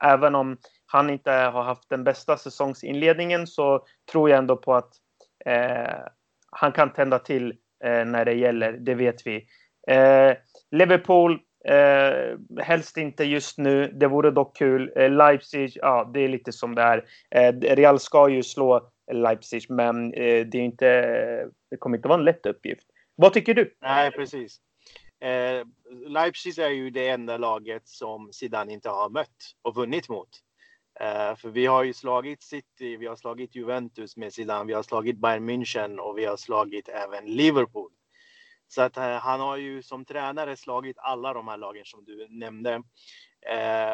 även 0.00 0.34
om 0.34 0.56
han 0.86 1.10
inte 1.10 1.30
har 1.30 1.62
haft 1.62 1.88
den 1.88 2.04
bästa 2.04 2.36
säsongsinledningen 2.36 3.46
så 3.46 3.84
tror 4.12 4.30
jag 4.30 4.38
ändå 4.38 4.56
på 4.56 4.74
att 4.74 4.92
han 6.50 6.72
kan 6.72 6.92
tända 6.92 7.18
till 7.18 7.54
Eh, 7.84 8.04
när 8.04 8.24
det 8.24 8.32
gäller, 8.32 8.72
det 8.72 8.94
vet 8.94 9.26
vi. 9.26 9.46
Eh, 9.88 10.36
Liverpool, 10.70 11.38
eh, 11.64 12.62
helst 12.64 12.96
inte 12.96 13.24
just 13.24 13.58
nu. 13.58 13.92
Det 13.92 14.06
vore 14.06 14.30
dock 14.30 14.56
kul. 14.56 14.92
Eh, 14.96 15.10
Leipzig, 15.10 15.72
ja, 15.74 16.10
det 16.14 16.20
är 16.20 16.28
lite 16.28 16.52
som 16.52 16.74
det 16.74 16.82
är. 16.82 17.04
Eh, 17.30 17.52
Real 17.76 18.00
ska 18.00 18.28
ju 18.28 18.42
slå 18.42 18.90
Leipzig, 19.12 19.70
men 19.70 20.14
eh, 20.14 20.46
det, 20.46 20.58
är 20.58 20.62
inte, 20.62 20.86
det 21.70 21.76
kommer 21.78 21.96
inte 21.96 22.08
vara 22.08 22.18
en 22.18 22.24
lätt 22.24 22.46
uppgift. 22.46 22.86
Vad 23.14 23.32
tycker 23.32 23.54
du? 23.54 23.74
Nej, 23.80 24.10
precis. 24.10 24.60
Eh, 25.20 25.66
Leipzig 26.08 26.58
är 26.58 26.68
ju 26.68 26.90
det 26.90 27.08
enda 27.08 27.36
laget 27.36 27.88
som 27.88 28.32
Zidane 28.32 28.72
inte 28.72 28.88
har 28.88 29.10
mött 29.10 29.28
och 29.62 29.74
vunnit 29.74 30.08
mot. 30.08 30.28
Uh, 31.00 31.36
för 31.36 31.48
vi 31.48 31.66
har 31.66 31.82
ju 31.82 31.92
slagit 31.92 32.42
City, 32.42 32.96
vi 32.96 33.06
har 33.06 33.16
slagit 33.16 33.54
Juventus 33.54 34.16
med 34.16 34.32
Zidane, 34.32 34.64
vi 34.64 34.72
har 34.72 34.82
slagit 34.82 35.18
Bayern 35.18 35.50
München 35.50 35.98
och 35.98 36.18
vi 36.18 36.24
har 36.24 36.36
slagit 36.36 36.88
även 36.88 37.24
Liverpool. 37.24 37.90
Så 38.68 38.82
att 38.82 38.96
han 38.96 39.40
har 39.40 39.56
ju 39.56 39.82
som 39.82 40.04
tränare 40.04 40.56
slagit 40.56 40.98
alla 40.98 41.32
de 41.32 41.48
här 41.48 41.56
lagen 41.56 41.84
som 41.84 42.04
du 42.04 42.26
nämnde. 42.30 42.82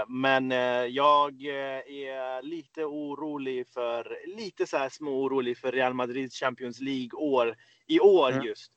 Men 0.09 0.50
jag 0.95 1.43
är 1.43 2.43
lite 2.43 2.85
orolig 2.85 3.69
för, 3.69 4.19
lite 4.37 4.67
så 4.67 4.76
här 4.76 4.88
små 4.88 5.23
orolig 5.23 5.59
för 5.59 5.73
Real 5.73 5.95
Madrids 5.95 6.40
Champions 6.40 6.81
League-år 6.81 7.57
i 7.87 8.00
år 8.00 8.33
mm. 8.33 8.45
just. 8.45 8.73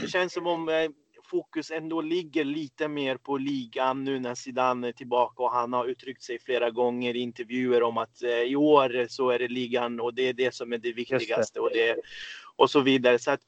Det 0.00 0.08
känns 0.08 0.32
som 0.32 0.46
om 0.46 0.92
fokus 1.34 1.70
ändå 1.70 2.00
ligger 2.00 2.44
lite 2.44 2.88
mer 2.88 3.16
på 3.16 3.36
ligan 3.36 4.04
nu 4.04 4.18
när 4.18 4.34
Zidane 4.34 4.88
är 4.88 4.92
tillbaka 4.92 5.42
och 5.42 5.52
han 5.52 5.72
har 5.72 5.86
uttryckt 5.86 6.22
sig 6.22 6.38
flera 6.38 6.70
gånger 6.70 7.16
i 7.16 7.18
intervjuer 7.18 7.82
om 7.82 7.98
att 7.98 8.22
eh, 8.22 8.30
i 8.30 8.56
år 8.56 9.06
så 9.08 9.30
är 9.30 9.38
det 9.38 9.48
ligan 9.48 10.00
och 10.00 10.14
det 10.14 10.22
är 10.22 10.32
det 10.32 10.54
som 10.54 10.72
är 10.72 10.78
det 10.78 10.92
viktigaste 10.92 11.60
och, 11.60 11.70
det, 11.72 11.96
och 12.56 12.70
så 12.70 12.80
vidare. 12.80 13.18
Så 13.18 13.30
att 13.30 13.40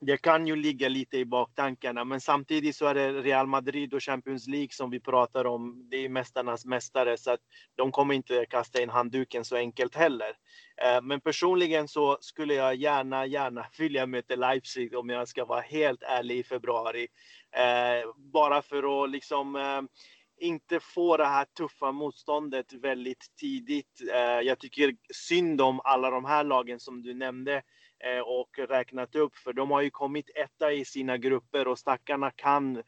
det 0.00 0.16
kan 0.16 0.46
ju 0.46 0.56
ligga 0.56 0.88
lite 0.88 1.18
i 1.18 1.24
baktankarna, 1.24 2.04
men 2.04 2.20
samtidigt 2.20 2.76
så 2.76 2.86
är 2.86 2.94
det 2.94 3.12
Real 3.12 3.46
Madrid 3.46 3.94
och 3.94 4.02
Champions 4.02 4.46
League 4.46 4.68
som 4.70 4.90
vi 4.90 5.00
pratar 5.00 5.44
om. 5.44 5.88
Det 5.90 5.96
är 5.96 6.08
mästarnas 6.08 6.64
mästare, 6.64 7.16
så 7.16 7.30
att 7.30 7.40
de 7.76 7.92
kommer 7.92 8.14
inte 8.14 8.46
kasta 8.46 8.82
in 8.82 8.90
handduken 8.90 9.44
så 9.44 9.56
enkelt 9.56 9.94
heller. 9.94 10.32
Eh, 10.82 11.02
men 11.02 11.20
personligen 11.20 11.88
så 11.88 12.18
skulle 12.20 12.54
jag 12.54 12.74
gärna, 12.74 13.26
gärna 13.26 13.66
vilja 13.78 14.06
möta 14.06 14.36
Leipzig 14.36 14.96
om 14.96 15.08
jag 15.08 15.28
ska 15.28 15.44
vara 15.44 15.60
helt 15.60 16.02
ärlig 16.02 16.38
i 16.38 16.42
februari. 16.42 17.06
Eh, 17.56 18.10
bara 18.32 18.62
för 18.62 19.04
att 19.04 19.10
liksom 19.10 19.56
eh, 19.56 19.82
inte 20.40 20.80
få 20.80 21.16
det 21.16 21.26
här 21.26 21.44
tuffa 21.44 21.92
motståndet 21.92 22.72
väldigt 22.72 23.26
tidigt. 23.40 24.00
Jag 24.44 24.58
tycker 24.58 24.92
synd 25.14 25.60
om 25.60 25.80
alla 25.84 26.10
de 26.10 26.24
här 26.24 26.44
lagen 26.44 26.80
som 26.80 27.02
du 27.02 27.14
nämnde 27.14 27.62
Eh, 28.00 28.20
och 28.20 28.58
räknat 28.58 29.14
upp, 29.14 29.36
för 29.36 29.52
de 29.52 29.70
har 29.70 29.80
ju 29.80 29.90
kommit 29.90 30.30
etta 30.34 30.72
i 30.72 30.84
sina 30.84 31.16
grupper 31.16 31.68
och 31.68 31.78
stackarna 31.78 32.30
kan 32.30 32.76
eh, 32.76 32.82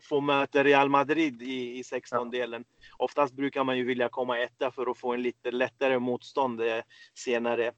få 0.00 0.20
möta 0.20 0.64
Real 0.64 0.88
Madrid 0.88 1.42
i, 1.42 1.78
i 1.78 1.82
16-delen. 1.82 2.64
Oftast 2.96 3.34
brukar 3.34 3.64
man 3.64 3.78
ju 3.78 3.84
vilja 3.84 4.08
komma 4.08 4.38
etta 4.38 4.70
för 4.70 4.90
att 4.90 4.98
få 4.98 5.14
en 5.14 5.22
lite 5.22 5.50
lättare 5.50 5.98
motstånd 5.98 6.60
eh, 6.60 6.82
senare. 7.14 7.72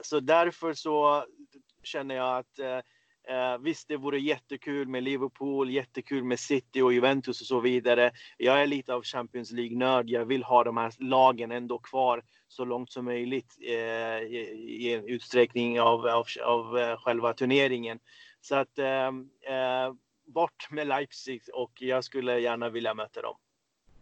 Så 0.00 0.20
därför 0.20 0.74
så 0.74 1.24
känner 1.82 2.14
jag 2.14 2.38
att 2.38 2.84
eh, 3.28 3.58
visst, 3.58 3.88
det 3.88 3.96
vore 3.96 4.18
jättekul 4.18 4.88
med 4.88 5.02
Liverpool, 5.02 5.70
jättekul 5.70 6.24
med 6.24 6.40
City 6.40 6.80
och 6.80 6.92
Juventus 6.92 7.40
och 7.40 7.46
så 7.46 7.60
vidare. 7.60 8.10
Jag 8.36 8.62
är 8.62 8.66
lite 8.66 8.94
av 8.94 9.02
Champions 9.02 9.52
League-nörd. 9.52 10.10
Jag 10.10 10.24
vill 10.24 10.42
ha 10.42 10.64
de 10.64 10.76
här 10.76 10.92
lagen 10.98 11.52
ändå 11.52 11.78
kvar 11.78 12.22
så 12.48 12.64
långt 12.64 12.92
som 12.92 13.04
möjligt 13.04 13.56
eh, 13.60 14.18
i, 14.22 14.94
en 14.94 15.08
utsträckning 15.08 15.80
av, 15.80 16.06
av, 16.06 16.26
av 16.44 16.78
eh, 16.78 16.96
själva 16.96 17.32
turneringen. 17.32 17.98
Så 18.40 18.54
att 18.54 18.78
ehm, 18.78 19.28
eh, 19.48 19.94
bort 20.26 20.70
med 20.70 20.86
Leipzig 20.86 21.42
och 21.52 21.72
jag 21.82 22.04
skulle 22.04 22.38
gärna 22.38 22.68
vilja 22.68 22.94
möta 22.94 23.22
dem. 23.22 23.36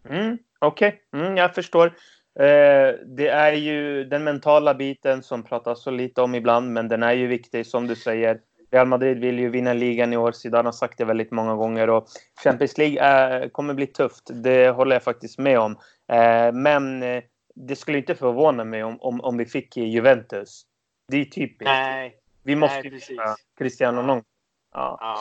Mm, 0.08 0.38
Okej, 0.58 1.02
okay. 1.10 1.20
mm, 1.20 1.36
jag 1.36 1.54
förstår. 1.54 1.86
Eh, 2.34 2.94
det 3.06 3.28
är 3.28 3.52
ju 3.52 4.04
den 4.04 4.24
mentala 4.24 4.74
biten 4.74 5.22
som 5.22 5.42
pratas 5.42 5.82
så 5.82 5.90
lite 5.90 6.22
om 6.22 6.34
ibland, 6.34 6.72
men 6.72 6.88
den 6.88 7.02
är 7.02 7.12
ju 7.12 7.26
viktig 7.26 7.66
som 7.66 7.86
du 7.86 7.96
säger. 7.96 8.40
Real 8.72 8.86
Madrid 8.86 9.18
vill 9.18 9.38
ju 9.38 9.48
vinna 9.48 9.72
ligan 9.72 10.12
i 10.12 10.16
år. 10.16 10.32
Zidane 10.32 10.66
har 10.66 10.72
sagt 10.72 10.98
det 10.98 11.04
väldigt 11.04 11.30
många 11.30 11.54
gånger 11.54 11.90
och 11.90 12.06
Champions 12.44 12.78
League 12.78 13.48
kommer 13.48 13.74
bli 13.74 13.86
tufft. 13.86 14.30
Det 14.32 14.70
håller 14.70 14.96
jag 14.96 15.02
faktiskt 15.02 15.38
med 15.38 15.58
om. 15.58 15.72
Eh, 16.12 16.52
men 16.52 17.02
eh, 17.02 17.22
det 17.54 17.76
skulle 17.76 17.98
inte 17.98 18.14
förvåna 18.14 18.64
mig 18.64 18.84
om, 18.84 19.00
om, 19.00 19.20
om 19.20 19.36
vi 19.36 19.46
fick 19.46 19.76
Juventus. 19.76 20.62
Det 21.08 21.16
är 21.16 21.24
typiskt. 21.24 21.64
Nej. 21.64 22.16
Vi 22.42 22.56
måste 22.56 22.88
ju 22.88 23.00
Cristiano 23.58 24.02
någon 24.02 24.22
ja. 24.72 24.98
ja. 25.00 25.18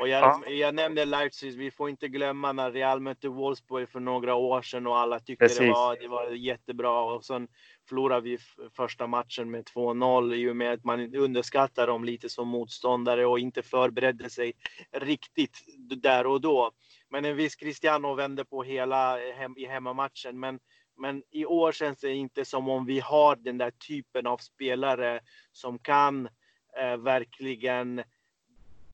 Och 0.00 0.08
jag, 0.08 0.22
ja. 0.22 0.50
jag 0.50 0.74
nämnde 0.74 1.04
Leipzig, 1.04 1.58
vi 1.58 1.70
får 1.70 1.90
inte 1.90 2.08
glömma 2.08 2.52
när 2.52 2.72
Real 2.72 3.00
mötte 3.00 3.28
Wolfsburg 3.28 3.88
för 3.88 4.00
några 4.00 4.34
år 4.34 4.62
sedan 4.62 4.86
och 4.86 4.98
alla 4.98 5.20
tyckte 5.20 5.48
det 5.48 5.70
var, 5.70 5.96
det 6.00 6.08
var 6.08 6.30
jättebra. 6.30 7.00
Och 7.00 7.24
sen 7.24 7.48
förlorade 7.88 8.20
vi 8.20 8.38
första 8.76 9.06
matchen 9.06 9.50
med 9.50 9.64
2-0 9.64 10.34
i 10.34 10.50
och 10.50 10.56
med 10.56 10.72
att 10.72 10.84
man 10.84 11.14
underskattar 11.14 11.86
dem 11.86 12.04
lite 12.04 12.28
som 12.28 12.48
motståndare 12.48 13.26
och 13.26 13.38
inte 13.38 13.62
förberedde 13.62 14.30
sig 14.30 14.52
riktigt 14.92 15.64
där 16.02 16.26
och 16.26 16.40
då. 16.40 16.70
Men 17.10 17.24
en 17.24 17.36
viss 17.36 17.56
Cristiano 17.56 18.14
vände 18.14 18.44
på 18.44 18.62
hela 18.62 19.18
hem, 19.18 19.54
i 19.56 19.66
hemmamatchen. 19.66 20.40
Men, 20.40 20.58
men 20.98 21.22
i 21.30 21.46
år 21.46 21.72
känns 21.72 21.98
det 21.98 22.12
inte 22.12 22.44
som 22.44 22.68
om 22.68 22.86
vi 22.86 23.00
har 23.00 23.36
den 23.36 23.58
där 23.58 23.70
typen 23.70 24.26
av 24.26 24.38
spelare 24.38 25.20
som 25.52 25.78
kan 25.78 26.28
eh, 26.78 26.96
verkligen 26.96 28.02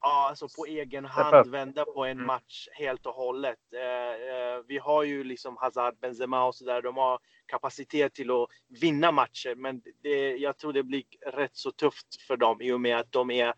Ja, 0.03 0.29
alltså 0.29 0.49
på 0.57 0.67
egen 0.67 1.05
hand 1.05 1.51
vända 1.51 1.85
på 1.85 2.05
en 2.05 2.11
mm. 2.11 2.27
match 2.27 2.69
helt 2.73 3.07
och 3.07 3.15
hållet. 3.15 3.59
Eh, 3.75 4.35
eh, 4.35 4.61
vi 4.67 4.79
har 4.79 5.03
ju 5.03 5.25
liksom 5.25 5.57
Hazard, 5.57 5.99
Benzema 6.01 6.45
och 6.45 6.55
så 6.55 6.65
där. 6.65 6.83
De 6.83 6.97
har 6.97 7.19
kapacitet 7.47 8.15
till 8.15 8.31
att 8.31 8.49
vinna 8.81 9.13
matcher, 9.13 9.55
men 9.55 9.83
det, 10.03 10.37
jag 10.37 10.59
tror 10.59 10.73
det 10.73 10.83
blir 10.83 11.05
rätt 11.27 11.57
så 11.57 11.73
tufft 11.73 12.23
för 12.27 12.37
dem 12.37 12.61
i 12.61 12.73
och 12.73 12.81
med 12.81 12.99
att 12.99 13.13
de 13.13 13.31
är 13.31 13.49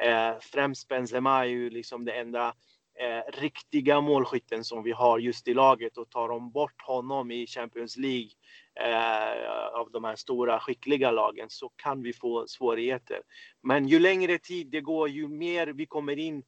eh, 0.00 0.38
främst 0.40 0.88
Benzema 0.88 1.40
är 1.40 1.44
ju 1.44 1.70
liksom 1.70 2.04
det 2.04 2.12
enda 2.12 2.54
eh, 3.00 3.40
riktiga 3.40 4.00
målskytten 4.00 4.64
som 4.64 4.82
vi 4.82 4.92
har 4.92 5.18
just 5.18 5.48
i 5.48 5.54
laget 5.54 5.98
och 5.98 6.10
tar 6.10 6.28
de 6.28 6.50
bort 6.50 6.82
honom 6.82 7.30
i 7.30 7.46
Champions 7.46 7.96
League 7.96 8.30
Eh, 8.80 9.78
av 9.80 9.90
de 9.92 10.04
här 10.04 10.16
stora 10.16 10.60
skickliga 10.60 11.10
lagen 11.10 11.46
så 11.50 11.68
kan 11.76 12.02
vi 12.02 12.12
få 12.12 12.46
svårigheter. 12.46 13.20
Men 13.62 13.88
ju 13.88 13.98
längre 13.98 14.38
tid 14.38 14.66
det 14.66 14.80
går, 14.80 15.08
ju 15.08 15.28
mer 15.28 15.66
vi 15.66 15.86
kommer 15.86 16.18
in 16.18 16.42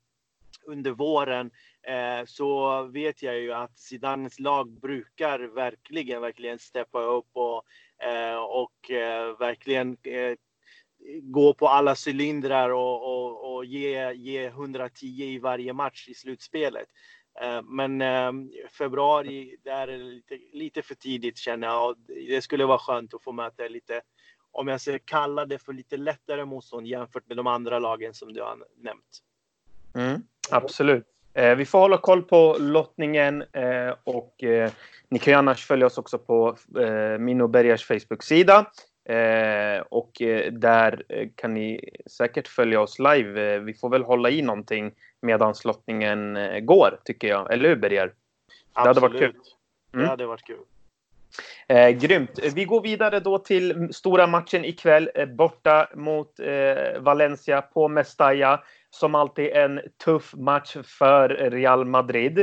under 0.67 0.91
våren 0.91 1.51
eh, 1.83 2.25
så 2.27 2.83
vet 2.83 3.23
jag 3.23 3.41
ju 3.41 3.53
att 3.53 3.79
Zidanes 3.79 4.41
lag 4.41 4.81
brukar 4.81 5.39
verkligen, 5.39 6.21
verkligen 6.21 6.59
steppa 6.59 7.03
upp 7.03 7.29
och, 7.33 7.65
eh, 8.07 8.37
och 8.37 8.91
eh, 8.91 9.39
verkligen 9.39 9.97
eh, 10.03 10.35
gå 11.23 11.55
på 11.55 11.69
alla 11.69 11.95
cylindrar 12.07 12.71
och, 12.71 13.03
och, 13.03 13.55
och 13.55 13.65
ge, 13.65 14.13
ge 14.13 14.47
110 14.47 15.07
i 15.07 15.39
varje 15.39 15.73
match 15.73 16.09
i 16.09 16.15
slutspelet. 16.15 16.89
Eh, 17.41 17.63
men 17.63 18.03
eh, 18.03 18.33
februari, 18.79 19.57
där 19.65 19.89
är 19.89 19.99
det 19.99 20.05
lite, 20.05 20.39
lite 20.53 20.83
för 20.83 20.95
tidigt 20.95 21.39
känner 21.39 21.67
jag. 21.67 21.97
Det 22.07 22.43
skulle 22.43 22.65
vara 22.65 22.79
skönt 22.79 23.15
att 23.15 23.23
få 23.23 23.33
möta 23.33 23.69
lite, 23.69 24.01
om 24.53 24.69
jag 24.69 24.81
ska 24.81 24.99
kalla 25.05 25.47
det 25.47 25.59
för 25.59 25.73
lite 25.73 25.97
lättare 25.97 26.45
motstånd 26.45 26.87
jämfört 26.87 27.29
med 27.29 27.37
de 27.37 27.47
andra 27.47 27.79
lagen 27.79 28.15
som 28.15 28.33
du 28.33 28.43
har 28.43 28.57
nämnt. 28.77 29.23
Mm, 29.95 30.23
absolut. 30.51 31.07
Eh, 31.35 31.55
vi 31.55 31.65
får 31.65 31.79
hålla 31.79 31.99
koll 31.99 32.23
på 32.23 32.57
lottningen 32.59 33.45
eh, 33.53 33.95
och 34.05 34.35
ni 35.09 35.19
kan 35.19 35.33
ju 35.33 35.39
annars 35.39 35.67
följa 35.67 35.87
oss 35.87 35.99
också 35.99 36.19
på 36.19 36.57
min 37.19 37.41
och 37.41 37.51
Bergers 37.51 37.87
Facebook-sida. 37.87 38.67
Eh, 39.09 39.81
och 39.89 40.23
eh, 40.23 40.53
där 40.53 41.03
eh, 41.09 41.29
kan 41.35 41.55
ni 41.55 41.91
säkert 42.07 42.49
följa 42.49 42.81
oss 42.81 42.99
live. 42.99 43.55
Eh, 43.55 43.61
vi 43.61 43.75
får 43.75 43.89
väl 43.89 44.03
hålla 44.03 44.31
i 44.31 44.43
någonting 44.43 44.93
medan 45.21 45.55
slottningen 45.55 46.37
eh, 46.37 46.61
går, 46.61 47.01
tycker 47.05 47.29
jag. 47.29 47.53
Eller 47.53 47.69
hur, 47.69 47.77
Berger? 47.77 48.13
Det 48.75 48.81
hade 48.81 49.01
varit 49.01 49.19
kul. 49.19 49.35
Mm. 49.93 50.05
Det 50.05 50.07
hade 50.07 50.27
varit 50.27 50.47
kul. 50.47 50.57
Eh, 51.69 51.91
grymt. 51.91 52.39
Vi 52.55 52.65
går 52.65 52.83
vidare 52.83 53.21
då 53.21 53.39
till 53.39 53.89
stora 53.93 54.27
matchen 54.27 54.65
ikväll 54.65 55.11
eh, 55.15 55.27
borta 55.27 55.89
mot 55.95 56.41
eh, 56.41 57.01
Valencia 57.01 57.63
på 57.63 57.89
Mestalla 57.89 58.65
som 58.99 59.15
alltid 59.15 59.53
en 59.53 59.81
tuff 60.05 60.35
match 60.35 60.77
för 60.99 61.29
Real 61.29 61.85
Madrid. 61.85 62.39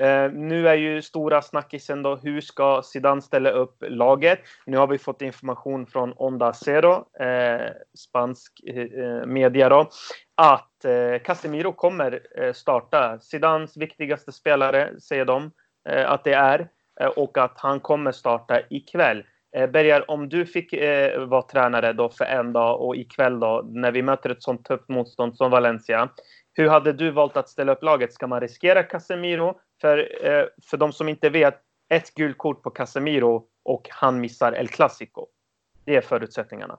Eh, 0.00 0.30
nu 0.32 0.68
är 0.68 0.74
ju 0.74 1.02
stora 1.02 1.42
snackisen 1.42 2.02
då, 2.02 2.16
hur 2.16 2.40
ska 2.40 2.82
Zidane 2.84 3.22
ställa 3.22 3.50
upp 3.50 3.76
laget? 3.80 4.38
Nu 4.66 4.76
har 4.76 4.86
vi 4.86 4.98
fått 4.98 5.22
information 5.22 5.86
från 5.86 6.12
Onda 6.16 6.52
Cero, 6.52 7.06
eh, 7.20 7.70
spansk 7.94 8.52
eh, 8.66 9.04
eh, 9.04 9.26
media 9.26 9.68
då, 9.68 9.88
att 10.34 10.84
eh, 10.84 11.18
Casemiro 11.24 11.72
kommer 11.72 12.20
eh, 12.38 12.52
starta. 12.52 13.18
Zidanes 13.18 13.76
viktigaste 13.76 14.32
spelare, 14.32 15.00
säger 15.00 15.24
de 15.24 15.50
eh, 15.88 16.10
att 16.10 16.24
det 16.24 16.32
är, 16.32 16.68
eh, 17.00 17.08
och 17.08 17.38
att 17.38 17.58
han 17.58 17.80
kommer 17.80 18.12
starta 18.12 18.60
ikväll. 18.70 19.24
Eh, 19.56 19.70
Bergar, 19.70 20.10
om 20.10 20.28
du 20.28 20.46
fick 20.46 20.72
eh, 20.72 21.26
vara 21.26 21.42
tränare 21.42 21.92
då 21.92 22.08
för 22.08 22.24
en 22.24 22.52
dag 22.52 22.80
och 22.80 22.96
ikväll 22.96 23.40
då, 23.40 23.64
när 23.68 23.92
vi 23.92 24.02
möter 24.02 24.30
ett 24.30 24.42
sånt 24.42 24.64
tufft 24.64 24.88
motstånd 24.88 25.36
som 25.36 25.50
Valencia. 25.50 26.08
Hur 26.52 26.68
hade 26.68 26.92
du 26.92 27.10
valt 27.10 27.36
att 27.36 27.48
ställa 27.48 27.72
upp 27.72 27.82
laget? 27.82 28.12
Ska 28.12 28.26
man 28.26 28.40
riskera 28.40 28.82
Casemiro? 28.82 29.60
För, 29.80 30.26
eh, 30.26 30.44
för 30.70 30.76
de 30.76 30.92
som 30.92 31.08
inte 31.08 31.30
vet, 31.30 31.62
ett 31.88 32.14
gult 32.14 32.38
kort 32.38 32.62
på 32.62 32.70
Casemiro 32.70 33.44
och 33.62 33.88
han 33.90 34.20
missar 34.20 34.52
El 34.52 34.68
Clasico. 34.68 35.26
Det 35.84 35.96
är 35.96 36.00
förutsättningarna. 36.00 36.78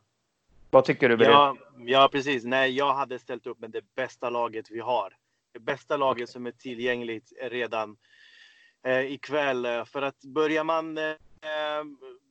Vad 0.69 0.85
tycker 0.85 1.09
du? 1.09 1.25
Ja, 1.25 1.55
ja, 1.77 2.09
precis. 2.11 2.43
Nej, 2.43 2.71
jag 2.77 2.93
hade 2.93 3.19
ställt 3.19 3.47
upp 3.47 3.59
med 3.59 3.71
det 3.71 3.95
bästa 3.95 4.29
laget 4.29 4.71
vi 4.71 4.79
har. 4.79 5.13
Det 5.53 5.59
bästa 5.59 5.97
laget 5.97 6.29
som 6.29 6.47
är 6.47 6.51
tillgängligt 6.51 7.33
redan 7.41 7.97
eh, 8.85 9.11
ikväll. 9.11 9.67
För 9.85 10.01
att 10.01 10.23
börjar 10.23 10.63
man 10.63 10.97
eh, 10.97 11.13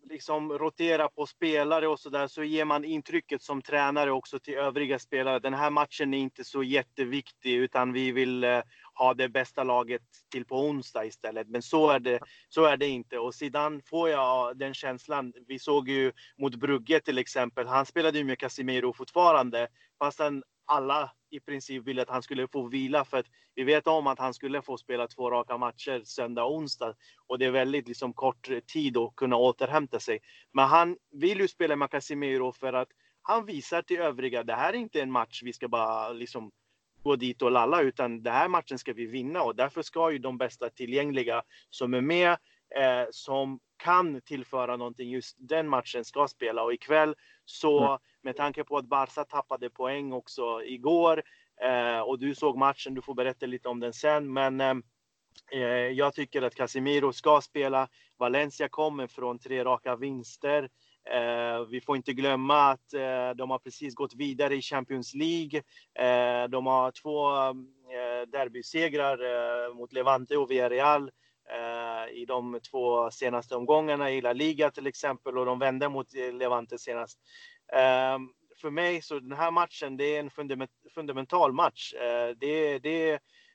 liksom 0.08 0.52
rotera 0.52 1.08
på 1.08 1.26
spelare 1.26 1.88
och 1.88 2.00
så 2.00 2.10
där 2.10 2.26
så 2.26 2.42
ger 2.42 2.64
man 2.64 2.84
intrycket 2.84 3.42
som 3.42 3.62
tränare 3.62 4.12
också 4.12 4.38
till 4.38 4.54
övriga 4.54 4.98
spelare. 4.98 5.38
Den 5.38 5.54
här 5.54 5.70
matchen 5.70 6.14
är 6.14 6.18
inte 6.18 6.44
så 6.44 6.62
jätteviktig 6.62 7.54
utan 7.54 7.92
vi 7.92 8.12
vill 8.12 8.44
eh, 8.44 8.60
ha 8.94 9.14
det 9.14 9.28
bästa 9.28 9.64
laget 9.64 10.02
till 10.32 10.44
på 10.44 10.60
onsdag 10.60 11.04
istället. 11.04 11.48
Men 11.48 11.62
så 11.62 11.90
är 11.90 11.98
det, 11.98 12.20
så 12.48 12.64
är 12.64 12.76
det 12.76 12.88
inte. 12.88 13.18
Och 13.18 13.34
sedan 13.34 13.82
får 13.82 14.08
jag 14.08 14.58
den 14.58 14.74
känslan. 14.74 15.32
Vi 15.46 15.58
såg 15.58 15.88
ju 15.88 16.12
mot 16.38 16.54
Brugge 16.54 17.00
till 17.00 17.18
exempel. 17.18 17.66
Han 17.66 17.86
spelade 17.86 18.18
ju 18.18 18.24
med 18.24 18.38
Casimiro 18.38 18.92
fortfarande 18.92 19.68
fastän 19.98 20.42
alla 20.66 21.10
i 21.36 21.40
princip 21.40 21.84
ville 21.84 22.02
att 22.02 22.08
han 22.08 22.22
skulle 22.22 22.48
få 22.48 22.68
vila 22.68 23.04
för 23.04 23.16
att 23.16 23.26
vi 23.54 23.64
vet 23.64 23.86
om 23.86 24.06
att 24.06 24.18
han 24.18 24.34
skulle 24.34 24.62
få 24.62 24.76
spela 24.78 25.06
två 25.06 25.30
raka 25.30 25.58
matcher 25.58 26.02
söndag 26.04 26.44
och 26.44 26.54
onsdag 26.54 26.94
och 27.26 27.38
det 27.38 27.46
är 27.46 27.50
väldigt 27.50 27.88
liksom 27.88 28.12
kort 28.12 28.48
tid 28.72 28.96
att 28.96 29.16
kunna 29.16 29.36
återhämta 29.36 30.00
sig. 30.00 30.18
Men 30.52 30.68
han 30.68 30.96
vill 31.10 31.40
ju 31.40 31.48
spela 31.48 31.76
med 31.76 31.90
Casemiro 31.90 32.52
för 32.52 32.72
att 32.72 32.88
han 33.22 33.46
visar 33.46 33.82
till 33.82 34.00
övriga. 34.00 34.42
Det 34.42 34.54
här 34.54 34.72
är 34.72 34.76
inte 34.76 35.00
en 35.00 35.10
match 35.10 35.42
vi 35.44 35.52
ska 35.52 35.68
bara 35.68 36.12
liksom 36.12 36.50
gå 37.02 37.16
dit 37.16 37.42
och 37.42 37.50
lalla 37.50 37.80
utan 37.80 38.22
den 38.22 38.32
här 38.32 38.48
matchen 38.48 38.78
ska 38.78 38.92
vi 38.92 39.06
vinna 39.06 39.42
och 39.42 39.56
därför 39.56 39.82
ska 39.82 40.10
ju 40.10 40.18
de 40.18 40.38
bästa 40.38 40.70
tillgängliga 40.70 41.42
som 41.70 41.94
är 41.94 42.00
med 42.00 42.30
eh, 42.76 43.06
som 43.10 43.60
kan 43.76 44.20
tillföra 44.20 44.76
någonting 44.76 45.10
just 45.10 45.36
den 45.38 45.68
matchen 45.68 46.04
ska 46.04 46.28
spela 46.28 46.62
och 46.62 46.74
ikväll 46.74 47.14
så 47.44 47.86
mm 47.86 47.98
med 48.26 48.36
tanke 48.36 48.64
på 48.64 48.76
att 48.76 48.86
Barca 48.86 49.24
tappade 49.24 49.70
poäng 49.70 50.12
också 50.12 50.62
igår 50.64 51.22
eh, 51.60 52.00
och 52.00 52.18
du 52.18 52.34
såg 52.34 52.56
matchen, 52.56 52.94
du 52.94 53.02
får 53.02 53.14
berätta 53.14 53.46
lite 53.46 53.68
om 53.68 53.80
den 53.80 53.92
sen, 53.92 54.32
men 54.32 54.60
eh, 54.60 54.74
eh, 55.52 55.88
jag 56.00 56.14
tycker 56.14 56.42
att 56.42 56.54
Casemiro 56.54 57.12
ska 57.12 57.40
spela. 57.40 57.88
Valencia 58.18 58.68
kommer 58.68 59.06
från 59.06 59.38
tre 59.38 59.64
raka 59.64 59.96
vinster. 59.96 60.68
Eh, 61.10 61.66
vi 61.70 61.80
får 61.80 61.96
inte 61.96 62.12
glömma 62.12 62.70
att 62.70 62.94
eh, 62.94 63.30
de 63.36 63.50
har 63.50 63.58
precis 63.58 63.94
gått 63.94 64.14
vidare 64.14 64.56
i 64.56 64.62
Champions 64.62 65.14
League. 65.14 65.62
Eh, 65.94 66.48
de 66.48 66.66
har 66.66 66.90
två 66.90 67.30
eh, 67.94 68.28
derbysegrar 68.32 69.18
eh, 69.18 69.74
mot 69.74 69.92
Levante 69.92 70.36
och 70.36 70.50
Villarreal 70.50 71.10
i 72.12 72.24
de 72.24 72.60
två 72.70 73.10
senaste 73.10 73.56
omgångarna 73.56 74.10
i 74.10 74.20
La 74.20 74.32
Liga 74.32 74.70
till 74.70 74.86
exempel 74.86 75.38
och 75.38 75.46
de 75.46 75.58
vände 75.58 75.88
mot 75.88 76.12
Levante 76.32 76.78
senast. 76.78 77.18
Ehm, 77.72 78.28
för 78.60 78.70
mig 78.70 79.02
så 79.02 79.18
den 79.18 79.38
här 79.38 79.50
matchen, 79.50 79.96
det 79.96 80.16
är 80.16 80.20
en 80.20 80.30
fundamental 80.94 81.52
match. 81.52 81.94
Eh, 81.94 82.36
det, 82.36 82.78
det, 82.78 83.12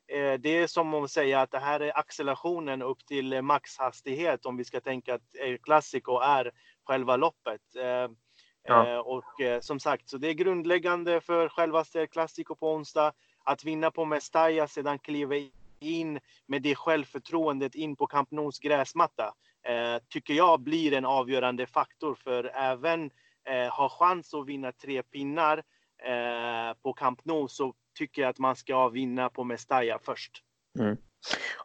eh, 0.07 0.33
det 0.39 0.49
är 0.57 0.67
som 0.67 0.93
att 0.93 1.11
säga 1.11 1.41
att 1.41 1.51
det 1.51 1.59
här 1.59 1.79
är 1.79 1.99
accelerationen 1.99 2.81
upp 2.81 3.05
till 3.05 3.41
maxhastighet 3.41 4.45
om 4.45 4.57
vi 4.57 4.63
ska 4.63 4.81
tänka 4.81 5.15
att 5.15 5.35
El 5.35 5.57
Clasico 5.57 6.19
är 6.19 6.51
själva 6.83 7.17
loppet. 7.17 7.75
Ehm, 7.79 8.15
ja. 8.63 8.87
Eh, 8.87 8.97
och 8.97 9.23
som 9.61 9.79
sagt, 9.79 10.09
så 10.09 10.17
det 10.17 10.27
är 10.29 10.33
grundläggande 10.33 11.21
för 11.21 11.49
självaste 11.49 11.99
El 11.99 12.07
Clasico 12.07 12.55
på 12.55 12.73
onsdag. 12.73 13.13
Att 13.43 13.63
vinna 13.63 13.91
på 13.91 14.05
Mestalla, 14.05 14.67
sedan 14.67 14.99
kliva 14.99 15.35
in 15.81 16.19
med 16.45 16.61
det 16.61 16.75
självförtroendet 16.75 17.75
in 17.75 17.95
på 17.95 18.07
Camp 18.07 18.31
Nous 18.31 18.59
gräsmatta 18.59 19.33
eh, 19.63 20.01
tycker 20.09 20.33
jag 20.33 20.59
blir 20.59 20.93
en 20.93 21.05
avgörande 21.05 21.65
faktor 21.65 22.15
för 22.15 22.43
även 22.55 23.11
eh, 23.49 23.89
chans 23.89 24.33
att 24.33 24.47
vinna 24.47 24.71
tre 24.71 25.03
pinnar 25.03 25.57
eh, 26.03 26.77
på 26.83 26.93
Camp 26.93 27.25
Nou 27.25 27.47
så 27.47 27.73
tycker 27.97 28.21
jag 28.21 28.29
att 28.29 28.39
man 28.39 28.55
ska 28.55 28.89
vinna 28.89 29.29
på 29.29 29.43
Mestalla 29.43 29.99
först. 30.05 30.31
Mm. 30.79 30.97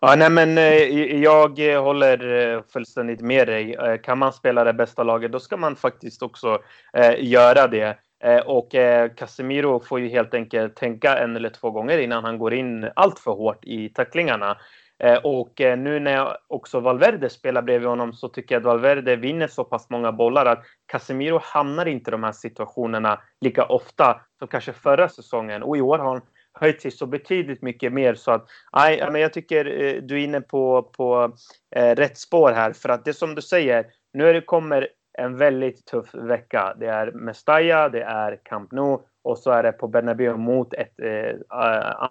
Ja, 0.00 0.14
nej, 0.16 0.30
men 0.30 0.59
eh, 0.59 1.23
jag 1.23 1.73
eh, 1.73 1.83
håller 1.83 2.54
eh, 2.54 2.62
fullständigt 2.73 3.21
med 3.21 3.49
dig. 3.49 3.75
Eh, 3.75 3.97
kan 3.97 4.18
man 4.18 4.33
spela 4.33 4.64
det 4.64 4.73
bästa 4.73 5.02
laget, 5.02 5.33
då 5.33 5.40
ska 5.40 5.56
man 5.56 5.76
faktiskt 5.76 6.23
också 6.23 6.59
eh, 6.92 7.25
göra 7.25 7.66
det. 7.66 7.99
Eh, 8.25 8.38
och 8.38 8.75
eh, 8.75 9.11
Casemiro 9.14 9.80
får 9.80 10.00
ju 10.00 10.09
helt 10.09 10.35
enkelt 10.35 10.76
tänka 10.76 11.18
en 11.18 11.36
eller 11.36 11.50
två 11.50 11.71
gånger 11.71 11.99
innan 11.99 12.25
han 12.25 12.39
går 12.39 12.54
in 12.54 12.91
allt 12.97 13.19
för 13.19 13.30
hårt 13.30 13.65
i 13.65 13.89
tacklingarna. 13.89 14.58
Eh, 14.99 15.17
och 15.17 15.61
eh, 15.61 15.78
nu 15.78 16.00
när 16.00 16.37
också 16.47 16.80
Valverde 16.80 17.30
spelar 17.30 17.63
bredvid 17.63 17.89
honom 17.89 18.13
så 18.13 18.28
tycker 18.28 18.54
jag 18.54 18.61
att 18.61 18.67
Valverde 18.67 19.17
vinner 19.17 19.47
så 19.47 19.65
pass 19.65 19.91
många 19.91 20.13
bollar 20.13 20.47
att 20.47 20.63
Casemiro 20.87 21.39
hamnar 21.43 21.87
inte 21.87 22.11
i 22.11 22.13
de 22.13 22.25
här 22.25 22.32
situationerna 22.32 23.21
lika 23.41 23.65
ofta 23.65 24.21
som 24.39 24.49
kanske 24.49 24.73
förra 24.73 25.09
säsongen. 25.09 25.63
Och 25.63 25.76
i 25.76 25.80
år 25.80 25.99
har 25.99 26.09
han 26.09 26.23
höjt 26.61 26.82
sig 26.82 26.91
så 26.91 27.06
betydligt 27.06 27.63
mycket 27.63 27.93
mer 27.93 28.15
så 28.15 28.30
att 28.30 28.47
nej, 28.73 29.09
men 29.13 29.21
jag 29.21 29.32
tycker 29.32 29.67
eh, 29.67 30.02
du 30.02 30.15
är 30.15 30.25
inne 30.25 30.41
på, 30.41 30.82
på 30.82 31.37
eh, 31.76 31.95
rätt 31.95 32.19
spår 32.19 32.52
här 32.52 32.73
för 32.73 32.89
att 32.89 33.04
det 33.04 33.15
som 33.15 33.35
du 33.35 33.43
säger, 33.43 33.87
nu 34.13 34.28
är 34.28 34.35
det 34.35 34.41
kommer 34.41 34.89
en 35.19 35.37
väldigt 35.37 35.87
tuff 35.87 36.15
vecka. 36.15 36.75
Det 36.80 36.87
är 36.87 37.13
Mestalla, 37.13 37.89
det 37.89 38.02
är 38.02 38.41
Camp 38.45 38.73
Nou 38.73 38.99
och 39.25 39.39
så 39.39 39.50
är 39.50 39.63
det 39.63 39.73
på 39.73 39.89
Bernabéu 39.89 40.37
mot 40.37 40.75
ett 40.75 41.00
eh, 41.02 41.37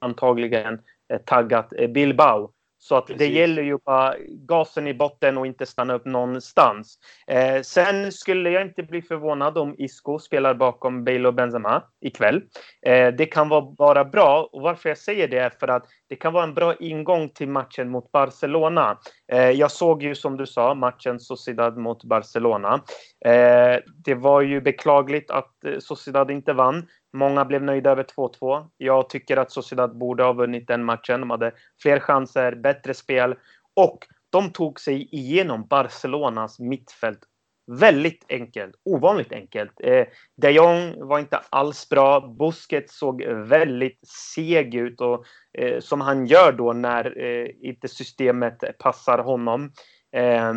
antagligen 0.02 0.82
taggat 1.26 1.70
Bilbao. 1.90 2.52
Så 2.88 2.96
att 2.96 3.08
det 3.08 3.28
gäller 3.28 3.64
ju 3.64 3.78
bara 3.86 4.16
gasen 4.30 4.88
i 4.88 4.94
botten 4.94 5.38
och 5.38 5.48
inte 5.48 5.66
stanna 5.66 5.94
upp 5.94 6.06
någonstans. 6.06 7.00
Eh, 7.28 7.62
sen 7.62 8.12
skulle 8.12 8.50
jag 8.50 8.62
inte 8.62 8.84
bli 8.84 9.02
förvånad 9.02 9.58
om 9.58 9.76
Isco 9.78 10.20
spelar 10.20 10.54
bakom 10.54 11.04
Bale 11.04 11.28
och 11.28 11.34
Benzema 11.34 11.84
ikväll. 12.02 12.42
Eh, 12.82 13.08
det 13.08 13.26
kan 13.26 13.50
vara 13.50 13.62
bara 13.62 14.06
bra 14.06 14.50
och 14.52 14.62
varför 14.62 14.90
jag 14.90 14.98
säger 14.98 15.28
det 15.28 15.38
är 15.38 15.50
för 15.50 15.68
att 15.68 15.86
det 16.08 16.16
kan 16.16 16.34
vara 16.34 16.44
en 16.44 16.54
bra 16.54 16.76
ingång 16.76 17.30
till 17.30 17.48
matchen 17.48 17.90
mot 17.90 18.12
Barcelona. 18.12 19.00
Eh, 19.32 19.50
jag 19.50 19.72
såg 19.72 20.04
ju 20.04 20.16
som 20.16 20.38
du 20.38 20.46
sa 20.46 20.74
matchen 20.74 21.20
Sociedad 21.20 21.78
mot 21.78 22.04
Barcelona. 22.04 22.84
Eh, 23.26 23.80
det 24.06 24.16
var 24.16 24.42
ju 24.42 24.62
beklagligt 24.62 25.32
att 25.32 25.66
eh, 25.66 25.80
Sociedad 25.80 26.32
inte 26.32 26.54
vann. 26.54 26.88
Många 27.14 27.46
blev 27.46 27.64
nöjda 27.64 27.92
över 27.92 28.04
2-2. 28.04 28.68
Jag 28.78 29.10
tycker 29.10 29.38
att 29.38 29.52
Sociedad 29.52 29.98
borde 29.98 30.24
ha 30.24 30.34
vunnit 30.34 30.68
den 30.68 30.84
matchen. 30.84 31.20
De 31.20 31.30
hade 31.30 31.52
fler 31.82 32.00
chanser, 32.00 32.56
bättre 32.56 32.94
spel 32.94 33.36
och 33.76 34.08
de 34.30 34.52
tog 34.52 34.80
sig 34.80 35.16
igenom 35.16 35.68
Barcelonas 35.68 36.60
mittfält 36.60 37.20
väldigt 37.68 38.26
enkelt. 38.30 38.76
Ovanligt 38.86 39.32
enkelt. 39.32 39.72
Eh, 39.84 40.06
de 40.36 40.52
Jong 40.52 41.08
var 41.08 41.20
inte 41.20 41.40
alls 41.50 41.90
bra. 41.90 42.36
Busket 42.40 42.90
såg 42.90 43.24
väldigt 43.24 44.08
seg 44.08 44.76
ut 44.76 45.02
och 45.02 45.26
eh, 45.58 45.80
som 45.80 46.02
han 46.02 46.26
gör 46.26 46.52
då 46.52 46.74
när 46.74 47.22
eh, 47.22 47.48
inte 47.62 47.88
systemet 47.88 48.78
passar 48.80 49.20
honom. 49.20 49.72
Eh, 50.16 50.54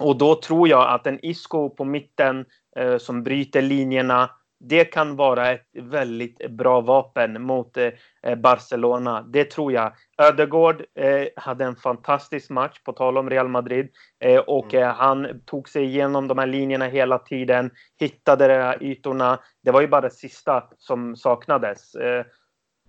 och 0.00 0.18
då 0.18 0.34
tror 0.34 0.68
jag 0.68 0.94
att 0.94 1.06
en 1.06 1.24
Isco 1.24 1.70
på 1.70 1.84
mitten 1.84 2.44
eh, 2.76 2.98
som 2.98 3.22
bryter 3.22 3.62
linjerna 3.62 4.30
det 4.60 4.84
kan 4.84 5.16
vara 5.16 5.50
ett 5.50 5.66
väldigt 5.72 6.50
bra 6.50 6.80
vapen 6.80 7.42
mot 7.42 7.76
eh, 7.76 8.34
Barcelona. 8.36 9.22
Det 9.22 9.44
tror 9.44 9.72
jag. 9.72 9.92
Ödegård 10.18 10.84
eh, 10.94 11.26
hade 11.36 11.64
en 11.64 11.76
fantastisk 11.76 12.50
match, 12.50 12.80
på 12.84 12.92
tal 12.92 13.18
om 13.18 13.30
Real 13.30 13.48
Madrid. 13.48 13.90
Eh, 14.24 14.38
och 14.38 14.74
mm. 14.74 14.94
han 14.96 15.40
tog 15.46 15.68
sig 15.68 15.84
igenom 15.84 16.28
de 16.28 16.38
här 16.38 16.46
linjerna 16.46 16.86
hela 16.86 17.18
tiden, 17.18 17.70
hittade 18.00 18.48
de 18.48 18.54
här 18.54 18.82
ytorna. 18.82 19.38
Det 19.62 19.70
var 19.70 19.80
ju 19.80 19.88
bara 19.88 20.00
det 20.00 20.10
sista 20.10 20.64
som 20.78 21.16
saknades. 21.16 21.96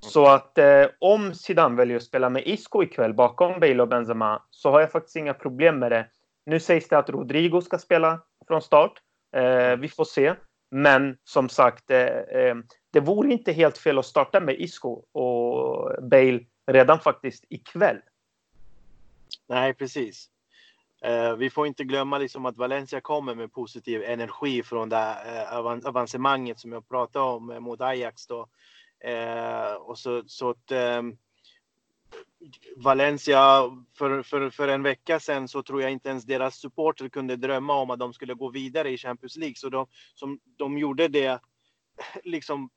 Så 0.02 0.28
att 0.28 0.58
eh, 0.58 0.86
om 1.00 1.34
Zidane 1.34 1.76
väljer 1.76 1.98
att 1.98 2.04
spela 2.04 2.30
med 2.30 2.48
Isco 2.48 2.84
ikväll 2.84 3.14
bakom 3.14 3.60
Bale 3.60 3.82
och 3.82 3.88
Benzema 3.88 4.44
så 4.50 4.72
har 4.72 4.80
jag 4.80 4.92
faktiskt 4.92 5.16
inga 5.16 5.34
problem 5.34 5.80
med 5.80 5.92
det. 5.92 6.08
Nu 6.46 6.60
sägs 6.60 6.88
det 6.88 6.98
att 6.98 7.10
Rodrigo 7.10 7.62
ska 7.62 7.78
spela 7.78 8.22
från 8.48 8.62
start. 8.62 8.94
Eh, 9.36 9.76
vi 9.76 9.88
får 9.88 10.06
se. 10.06 10.36
Men 10.70 11.18
som 11.24 11.50
sagt, 11.50 11.92
eh, 11.92 12.08
eh, 12.08 12.56
det 12.92 13.00
vore 13.00 13.32
inte 13.32 13.52
helt 13.52 13.78
fel 13.78 13.98
att 14.00 14.06
starta 14.06 14.40
med 14.40 14.56
Isco 14.60 14.90
och 15.12 16.04
Bale 16.04 16.40
redan 16.68 17.00
faktiskt 17.00 17.46
ikväll. 17.50 17.98
Nej, 19.48 19.74
precis. 19.74 20.30
Eh, 21.02 21.36
vi 21.36 21.50
får 21.50 21.68
inte 21.68 21.84
glömma 21.84 22.18
liksom 22.18 22.46
att 22.46 22.58
Valencia 22.58 23.02
kommer 23.02 23.36
med 23.36 23.54
positiv 23.54 24.04
energi 24.04 24.64
från 24.64 24.90
det 24.90 25.16
eh, 25.26 25.88
avancemanget 25.88 26.60
som 26.60 26.72
jag 26.72 26.90
pratade 26.90 27.26
om 27.26 27.52
eh, 27.52 27.60
mot 27.60 27.82
Ajax. 27.82 28.28
Då. 28.28 28.48
Eh, 29.00 29.74
och 29.74 29.98
så, 29.98 30.24
så 30.28 30.50
att, 30.50 30.72
ehm, 30.72 31.18
Valencia 32.76 33.64
för, 33.98 34.24
för, 34.24 34.50
för 34.50 34.68
en 34.68 34.84
vecka 34.84 35.20
sedan 35.20 35.48
så 35.48 35.64
tror 35.64 35.82
jag 35.82 35.92
inte 35.92 36.10
ens 36.10 36.26
deras 36.26 36.56
supporter 36.56 37.10
kunde 37.10 37.36
drömma 37.36 37.74
om 37.74 37.90
att 37.90 38.00
de 38.00 38.14
skulle 38.14 38.34
gå 38.34 38.50
vidare 38.50 38.92
i 38.92 38.98
Champions 38.98 39.38
League. 39.38 39.56
Så 39.56 39.70
de, 39.70 39.88
som, 40.16 40.40
de 40.58 40.78
gjorde 40.78 41.08
det, 41.08 41.40
liksom 42.24 42.70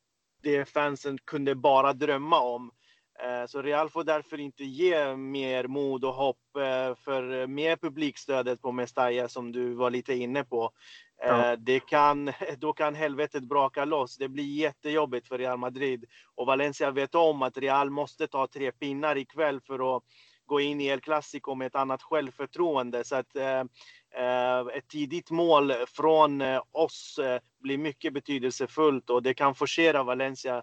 det 0.43 0.69
fansen 0.69 1.19
kunde 1.25 1.55
bara 1.55 1.93
drömma 1.93 2.41
om. 2.41 2.71
Eh, 3.21 3.47
så 3.47 3.63
Real 3.63 3.91
får 3.91 4.05
därför 4.05 4.41
inte 4.41 4.65
ge 4.65 5.17
mer 5.17 5.67
mod 5.67 6.05
och 6.05 6.15
hopp 6.15 6.57
eh, 6.57 6.95
för 6.95 7.47
med 7.47 7.81
publikstödet 7.81 8.63
på 8.63 8.73
Mestalla 8.73 9.29
som 9.29 9.53
du 9.53 9.75
var 9.75 9.91
lite 9.91 10.15
inne 10.15 10.45
på. 10.45 10.71
Ja. 11.23 11.53
Eh, 11.53 11.59
det 11.59 11.81
kan, 11.81 12.33
då 12.59 12.73
kan 12.73 12.95
helvetet 12.95 13.43
braka 13.43 13.85
loss. 13.85 14.17
Det 14.17 14.29
blir 14.29 14.55
jättejobbigt 14.55 15.29
för 15.29 15.39
Real 15.39 15.59
Madrid. 15.59 16.05
Och 16.35 16.47
Valencia 16.47 16.91
vet 16.91 17.15
om 17.15 17.43
att 17.43 17.59
Real 17.59 17.91
måste 17.91 18.27
ta 18.27 18.47
tre 18.47 18.73
pinnar 18.73 19.17
ikväll 19.17 19.61
för 19.61 19.97
att 19.97 20.03
gå 20.47 20.61
in 20.61 20.81
i 20.81 20.87
El 20.87 21.01
Clasico 21.01 21.55
med 21.55 21.67
ett 21.67 21.75
annat 21.75 22.03
självförtroende. 22.03 23.05
Så 23.05 23.17
att 23.17 23.37
eh, 23.37 23.61
ett 24.75 24.89
tidigt 24.89 25.31
mål 25.31 25.73
från 25.87 26.43
oss 26.73 27.21
blir 27.61 27.79
mycket 27.79 28.13
betydelsefullt 28.13 29.11
och 29.11 29.23
det 29.23 29.35
kan 29.35 29.55
forcera 29.55 30.03
Valencia 30.03 30.63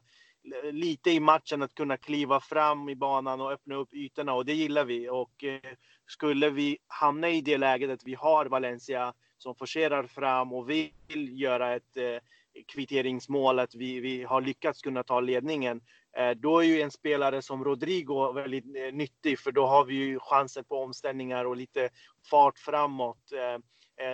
lite 0.71 1.11
i 1.11 1.19
matchen 1.19 1.61
att 1.61 1.75
kunna 1.75 1.97
kliva 1.97 2.39
fram 2.39 2.89
i 2.89 2.95
banan 2.95 3.41
och 3.41 3.51
öppna 3.51 3.75
upp 3.75 3.93
ytorna 3.93 4.33
och 4.33 4.45
det 4.45 4.53
gillar 4.53 4.85
vi. 4.85 5.09
Och 5.09 5.43
eh, 5.43 5.59
skulle 6.07 6.49
vi 6.49 6.77
hamna 6.87 7.29
i 7.29 7.41
det 7.41 7.57
läget 7.57 7.89
att 7.89 8.03
vi 8.03 8.13
har 8.13 8.45
Valencia 8.45 9.13
som 9.37 9.55
forcerar 9.55 10.07
fram 10.07 10.53
och 10.53 10.69
vill 10.69 10.91
göra 11.41 11.75
ett 11.75 11.97
eh, 11.97 12.17
kvitteringsmål, 12.67 13.59
att 13.59 13.75
vi, 13.75 13.99
vi 13.99 14.23
har 14.23 14.41
lyckats 14.41 14.81
kunna 14.81 15.03
ta 15.03 15.19
ledningen, 15.19 15.81
eh, 16.17 16.31
då 16.31 16.59
är 16.59 16.63
ju 16.63 16.81
en 16.81 16.91
spelare 16.91 17.41
som 17.41 17.63
Rodrigo 17.63 18.31
väldigt 18.31 18.65
nyttig, 18.93 19.39
för 19.39 19.51
då 19.51 19.65
har 19.65 19.85
vi 19.85 19.95
ju 19.95 20.19
chansen 20.19 20.63
på 20.63 20.83
omställningar 20.83 21.45
och 21.45 21.57
lite 21.57 21.89
fart 22.29 22.59
framåt. 22.59 23.31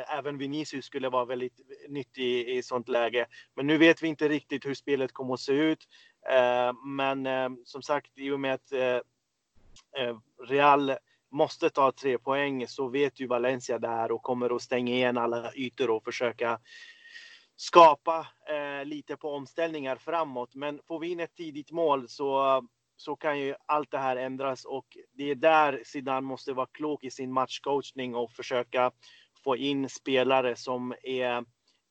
Även 0.07 0.37
Vinicius 0.37 0.85
skulle 0.85 1.09
vara 1.09 1.25
väldigt 1.25 1.59
nyttig 1.89 2.49
i 2.49 2.63
sånt 2.63 2.87
läge. 2.87 3.25
Men 3.55 3.67
nu 3.67 3.77
vet 3.77 4.03
vi 4.03 4.07
inte 4.07 4.29
riktigt 4.29 4.65
hur 4.65 4.73
spelet 4.73 5.11
kommer 5.11 5.33
att 5.33 5.39
se 5.39 5.53
ut. 5.53 5.87
Eh, 6.29 6.73
men 6.85 7.25
eh, 7.25 7.49
som 7.65 7.81
sagt, 7.81 8.17
i 8.17 8.31
och 8.31 8.39
med 8.39 8.53
att 8.53 8.71
eh, 8.71 10.17
Real 10.47 10.93
måste 11.31 11.69
ta 11.69 11.91
tre 11.91 12.17
poäng 12.17 12.67
så 12.67 12.87
vet 12.87 13.19
ju 13.19 13.27
Valencia 13.27 13.79
där 13.79 14.11
och 14.11 14.23
kommer 14.23 14.55
att 14.55 14.61
stänga 14.61 14.93
igen 14.93 15.17
alla 15.17 15.53
ytor 15.53 15.89
och 15.89 16.03
försöka 16.03 16.59
skapa 17.55 18.27
eh, 18.49 18.85
lite 18.85 19.17
på 19.17 19.29
omställningar 19.29 19.95
framåt. 19.95 20.55
Men 20.55 20.79
får 20.87 20.99
vi 20.99 21.07
in 21.07 21.19
ett 21.19 21.35
tidigt 21.35 21.71
mål 21.71 22.09
så, 22.09 22.61
så 22.97 23.15
kan 23.15 23.39
ju 23.39 23.55
allt 23.65 23.91
det 23.91 23.97
här 23.97 24.15
ändras 24.15 24.65
och 24.65 24.97
det 25.13 25.31
är 25.31 25.35
där 25.35 25.81
Zidane 25.85 26.27
måste 26.27 26.53
vara 26.53 26.67
klok 26.71 27.03
i 27.03 27.11
sin 27.11 27.33
matchcoachning 27.33 28.15
och 28.15 28.31
försöka 28.31 28.91
få 29.43 29.57
in 29.57 29.89
spelare 29.89 30.55
som 30.55 30.93
är 31.03 31.45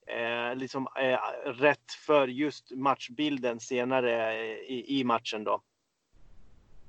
eh, 0.06 0.56
liksom 0.56 0.88
eh, 1.00 1.18
rätt 1.52 1.92
för 2.06 2.28
just 2.28 2.70
matchbilden 2.70 3.60
senare 3.60 4.36
i, 4.66 5.00
i 5.00 5.04
matchen 5.04 5.44
då. 5.44 5.60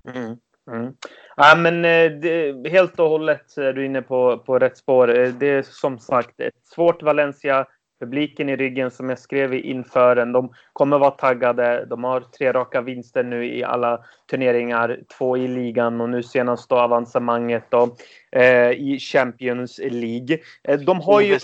Mm. 0.08 0.38
Mm. 0.72 0.94
Ja, 1.36 1.56
men 1.58 1.86
eh, 1.86 2.12
det, 2.12 2.70
helt 2.70 3.00
och 3.00 3.10
hållet 3.10 3.58
är 3.58 3.74
du 3.74 3.86
inne 3.86 4.02
på, 4.02 4.38
på 4.38 4.60
rätt 4.60 4.78
spår. 4.78 5.20
Eh, 5.20 5.30
det 5.30 5.48
är 5.48 5.62
som 5.62 6.00
sagt 6.00 6.40
ett 6.40 6.68
svårt 6.68 7.04
Valencia 7.04 7.66
publiken 8.00 8.50
i 8.50 8.56
ryggen 8.56 8.92
som 8.92 9.10
jag 9.10 9.20
skrev 9.20 9.54
inför 9.54 10.16
den. 10.16 10.32
De 10.32 10.54
kommer 10.74 11.00
vara 11.00 11.12
taggade. 11.12 11.86
De 11.86 12.04
har 12.04 12.22
tre 12.22 12.52
raka 12.52 12.82
vinster 12.82 13.24
nu 13.24 13.46
i 13.46 13.64
alla 13.64 14.06
turneringar. 14.30 15.00
Två 15.18 15.38
i 15.38 15.48
ligan 15.48 16.02
och 16.02 16.10
nu 16.10 16.24
senast 16.24 16.70
då 16.70 16.76
avancemanget 16.76 17.64
då, 17.70 17.96
eh, 18.32 18.72
i 18.72 19.00
Champions 19.00 19.80
League. 19.84 20.40
Eh, 20.64 20.80
de 20.80 21.02
har 21.02 21.22
ju... 21.22 21.40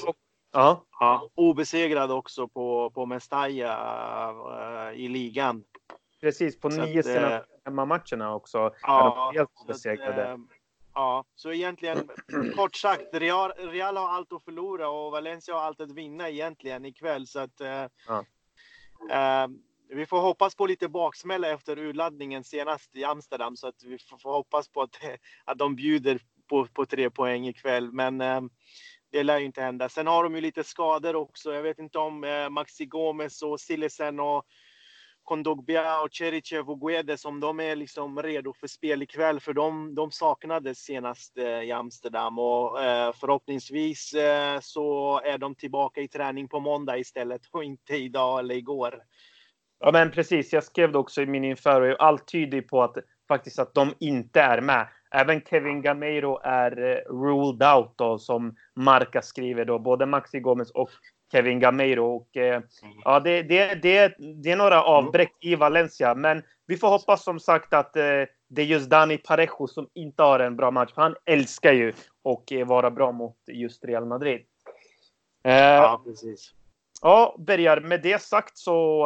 Ja. 0.52 0.86
ja. 1.00 1.30
Obesegrad 1.36 2.12
också 2.12 2.48
på, 2.48 2.92
på 2.94 3.06
Mestalla 3.06 4.32
uh, 4.32 5.00
i 5.00 5.08
ligan. 5.08 5.64
Precis, 6.22 6.60
på 6.60 6.72
Så 6.72 6.86
nio 6.86 7.04
senaste 7.04 7.36
uh, 7.36 7.44
hemmamatcherna 7.66 8.36
också. 8.36 8.72
Ja, 8.82 9.32
helt 9.36 9.68
besegrade. 9.68 10.40
Ja, 10.94 11.26
så 11.36 11.54
egentligen 11.54 12.10
kort 12.56 12.76
sagt, 12.76 13.08
Real, 13.14 13.52
Real 13.52 13.98
har 13.98 14.10
allt 14.10 14.34
att 14.34 14.44
förlora 14.44 14.90
och 14.90 15.12
Valencia 15.12 15.54
har 15.54 15.62
allt 15.62 15.82
att 15.82 15.92
vinna 15.92 16.30
egentligen 16.30 16.86
ikväll. 16.86 17.28
Så 17.28 17.40
att, 17.40 17.62
eh, 17.62 17.86
ja. 18.08 18.26
eh, 19.12 19.48
vi 19.90 20.06
får 20.06 20.22
hoppas 20.22 20.56
på 20.56 20.66
lite 20.66 20.88
baksmälla 20.88 21.50
efter 21.50 21.80
urladdningen 21.80 22.44
senast 22.44 22.96
i 22.96 23.04
Amsterdam 23.04 23.56
så 23.56 23.68
att 23.68 23.84
vi 23.84 23.98
får, 24.00 24.18
får 24.18 24.32
hoppas 24.32 24.70
på 24.70 24.82
att, 24.82 24.96
att 25.46 25.58
de 25.58 25.76
bjuder 25.76 26.22
på, 26.50 26.66
på 26.66 26.86
tre 26.86 27.10
poäng 27.10 27.48
ikväll. 27.48 27.92
Men 27.92 28.22
eh, 28.22 28.42
det 29.12 29.24
lär 29.24 29.40
ju 29.40 29.46
inte 29.46 29.62
hända. 29.62 29.90
Sen 29.90 30.08
har 30.08 30.24
de 30.24 30.36
ju 30.36 30.42
lite 30.42 30.64
skador 30.64 31.16
också. 31.16 31.54
Jag 31.54 31.64
vet 31.64 31.80
inte 31.80 31.98
om 31.98 32.24
eh, 32.24 32.50
Maxi 32.50 32.86
Gomez 32.86 33.42
och 33.42 33.60
Sillesen 33.60 34.20
och 34.20 34.46
Kondogbia 35.24 36.02
och 36.02 36.14
Cericev 36.14 36.70
och 36.70 36.82
Guedes 36.82 37.26
om 37.26 37.40
de 37.40 37.60
är 37.60 37.76
liksom 37.76 38.24
redo 38.24 38.54
för 38.54 38.68
spel 38.68 39.02
ikväll 39.02 39.40
för 39.40 39.54
de, 39.54 39.96
de 39.96 40.12
saknades 40.12 40.78
senast 40.78 41.38
eh, 41.38 41.46
i 41.46 41.72
Amsterdam 41.72 42.40
och 42.40 42.84
eh, 42.84 43.14
förhoppningsvis 43.14 44.14
eh, 44.14 44.60
så 44.62 45.20
är 45.24 45.38
de 45.38 45.56
tillbaka 45.56 46.02
i 46.02 46.08
träning 46.08 46.48
på 46.48 46.60
måndag 46.60 46.98
istället 46.98 47.42
och 47.52 47.64
inte 47.64 47.96
idag 47.96 48.40
eller 48.40 48.56
igår. 48.56 49.04
Ja 49.80 49.92
men 49.92 50.12
precis, 50.12 50.54
jag 50.54 50.64
skrev 50.64 50.92
det 50.92 50.98
också 50.98 51.22
i 51.22 51.26
min 51.26 51.44
inför 51.44 51.82
och 51.82 52.04
allt 52.04 52.28
tyder 52.28 52.62
på 52.62 52.84
att 52.84 52.98
faktiskt 53.28 53.60
att 53.60 53.74
de 53.74 53.94
inte 54.00 54.42
är 54.42 54.62
med. 54.62 54.88
Även 55.12 55.42
Kevin 55.42 55.82
Gameiro 55.82 56.40
är 56.44 56.72
ruled 57.10 57.70
out 57.76 57.94
då, 57.96 58.20
som 58.20 58.56
Marca 58.76 59.22
skriver 59.22 59.66
då. 59.66 59.80
Både 59.80 60.06
Maxi 60.06 60.40
Gomez 60.40 60.72
och 60.72 60.90
Kevin 61.32 61.60
Gameiro. 61.60 62.16
Och, 62.16 62.38
eh, 62.38 62.56
mm. 62.56 62.98
ja, 63.04 63.20
det, 63.20 63.44
det, 63.44 63.76
det, 63.76 64.16
det 64.44 64.52
är 64.52 64.56
några 64.56 64.84
avbräck 64.84 65.34
i 65.42 65.56
Valencia, 65.56 66.16
men 66.16 66.44
vi 66.68 66.78
får 66.78 66.88
hoppas 66.88 67.24
som 67.24 67.40
sagt 67.40 67.74
att 67.74 67.96
eh, 67.96 68.04
det 68.50 68.62
är 68.62 68.66
just 68.66 68.90
Dani 68.90 69.18
Parejo 69.18 69.68
som 69.68 69.88
inte 69.94 70.24
har 70.24 70.40
en 70.40 70.56
bra 70.56 70.72
match. 70.72 70.92
Han 70.96 71.16
älskar 71.26 71.74
ju 71.74 71.94
att 72.24 72.52
eh, 72.52 72.66
vara 72.66 72.92
bra 72.92 73.12
mot 73.12 73.38
just 73.48 73.86
Real 73.86 74.06
Madrid. 74.06 74.42
Eh, 75.44 75.54
ja, 75.54 76.02
precis. 76.06 76.54
Ja, 77.02 77.36
Bergar, 77.40 77.80
med 77.80 78.02
det 78.02 78.22
sagt 78.22 78.58
så 78.58 79.06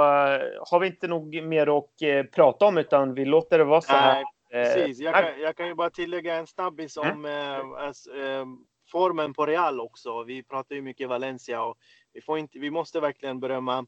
har 0.70 0.80
vi 0.80 0.88
inte 0.88 1.08
nog 1.08 1.44
mer 1.44 1.78
att 1.78 2.32
prata 2.32 2.66
om 2.66 2.78
utan 2.78 3.14
vi 3.14 3.26
låter 3.26 3.58
det 3.58 3.64
vara 3.64 3.82
så 3.82 3.94
här. 3.94 4.24
Precis. 4.64 5.00
Jag 5.00 5.14
kan, 5.14 5.42
jag 5.42 5.58
kan 5.58 5.68
ju 5.68 5.76
bara 5.76 5.90
tillägga 5.90 6.36
en 6.36 6.48
snabbis 6.48 6.98
om 6.98 7.26
mm. 7.26 8.58
formen 8.92 9.34
på 9.34 9.46
Real 9.46 9.80
också. 9.80 10.24
Vi 10.24 10.44
pratar 10.44 10.76
ju 10.76 10.82
mycket 10.82 11.10
Valencia 11.10 11.64
och 11.64 11.78
vi, 12.14 12.22
får 12.22 12.40
inte, 12.40 12.60
vi 12.60 12.72
måste 12.72 13.00
verkligen 13.00 13.40
berömma 13.40 13.86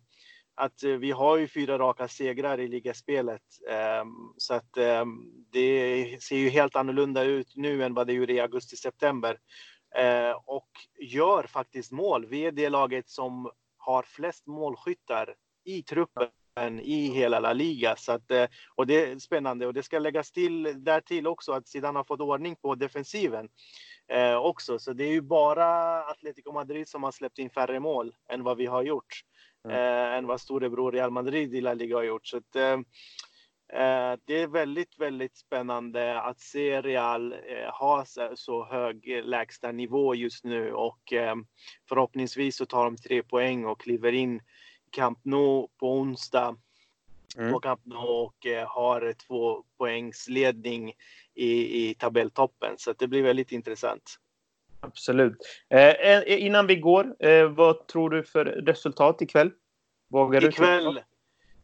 att 0.57 0.83
eh, 0.83 0.91
vi 0.91 1.11
har 1.11 1.37
ju 1.37 1.47
fyra 1.47 1.77
raka 1.77 2.07
segrar 2.07 2.59
i 2.59 2.67
ligaspelet. 2.67 3.41
Ehm, 3.69 4.33
så 4.37 4.53
att 4.53 4.77
ehm, 4.77 5.07
det 5.51 6.23
ser 6.23 6.37
ju 6.37 6.49
helt 6.49 6.75
annorlunda 6.75 7.23
ut 7.23 7.55
nu 7.55 7.83
än 7.83 7.93
vad 7.93 8.07
det 8.07 8.13
gjorde 8.13 8.33
i 8.33 8.39
augusti-september. 8.39 9.39
Eh, 9.95 10.31
och 10.45 10.69
gör 10.99 11.43
faktiskt 11.43 11.91
mål. 11.91 12.25
Vi 12.25 12.45
är 12.45 12.51
det 12.51 12.69
laget 12.69 13.09
som 13.09 13.51
har 13.77 14.03
flest 14.03 14.47
målskyttar 14.47 15.35
i 15.63 15.83
truppen 15.83 16.29
i 16.65 17.07
hela 17.07 17.39
La 17.39 17.53
Liga. 17.53 17.95
Så 17.95 18.11
att, 18.11 18.31
eh, 18.31 18.45
och 18.75 18.87
det 18.87 19.05
är 19.05 19.19
spännande 19.19 19.67
och 19.67 19.73
det 19.73 19.83
ska 19.83 19.99
läggas 19.99 20.31
till 20.31 20.83
där 20.83 21.01
till 21.01 21.27
också 21.27 21.51
att 21.51 21.67
sedan 21.67 21.95
har 21.95 22.03
fått 22.03 22.21
ordning 22.21 22.55
på 22.55 22.75
defensiven 22.75 23.49
eh, 24.07 24.35
också. 24.35 24.79
Så 24.79 24.93
det 24.93 25.03
är 25.03 25.11
ju 25.11 25.21
bara 25.21 25.99
Atletico 26.03 26.51
Madrid 26.51 26.87
som 26.87 27.03
har 27.03 27.11
släppt 27.11 27.39
in 27.39 27.49
färre 27.49 27.79
mål 27.79 28.15
än 28.29 28.43
vad 28.43 28.57
vi 28.57 28.65
har 28.65 28.83
gjort. 28.83 29.23
Mm. 29.65 29.77
Eh, 29.77 30.17
än 30.17 30.27
vad 30.27 30.41
storebror 30.41 30.91
Real 30.91 31.11
Madrid 31.11 31.55
i 31.55 31.61
La 31.61 31.73
Liga 31.73 31.95
har 31.95 32.03
gjort. 32.03 32.27
Så 32.27 32.37
att, 32.37 32.55
eh, 32.55 32.79
eh 33.81 34.17
det 34.25 34.41
är 34.41 34.47
väldigt, 34.47 34.99
väldigt 34.99 35.37
spännande 35.37 36.21
att 36.21 36.39
se 36.39 36.81
Real 36.81 37.33
eh, 37.33 37.73
ha 37.79 38.05
så 38.35 38.65
hög 38.65 39.21
lägsta 39.23 39.71
nivå 39.71 40.15
just 40.15 40.43
nu 40.43 40.73
och 40.73 41.13
förhoppningsvis 41.89 42.57
så 42.57 42.65
tar 42.65 42.85
de 42.85 42.97
tre 42.97 43.23
poäng 43.23 43.65
och 43.65 43.81
kliver 43.81 44.11
in 44.11 44.41
Camp 44.91 45.19
Nou 45.23 45.67
på 45.79 45.93
onsdag 45.93 46.55
mm. 47.37 47.53
på 47.53 47.59
Camp 47.59 47.81
Nou 47.83 47.97
och 47.97 48.45
eh, 48.45 48.67
har 48.67 49.13
två 49.27 49.63
poängs 49.77 50.27
ledning 50.27 50.93
i, 51.33 51.89
i 51.89 51.93
tabelltoppen. 51.93 52.75
Så 52.77 52.93
det 52.93 53.07
blir 53.07 53.23
väldigt 53.23 53.51
intressant. 53.51 54.19
Absolut. 54.79 55.37
Eh, 55.69 56.45
innan 56.45 56.67
vi 56.67 56.75
går, 56.75 57.15
eh, 57.25 57.49
vad 57.49 57.87
tror 57.87 58.09
du 58.09 58.23
för 58.23 58.45
resultat 58.45 59.21
ikväll? 59.21 59.51
Vågar 60.09 60.45
ikväll? 60.45 61.01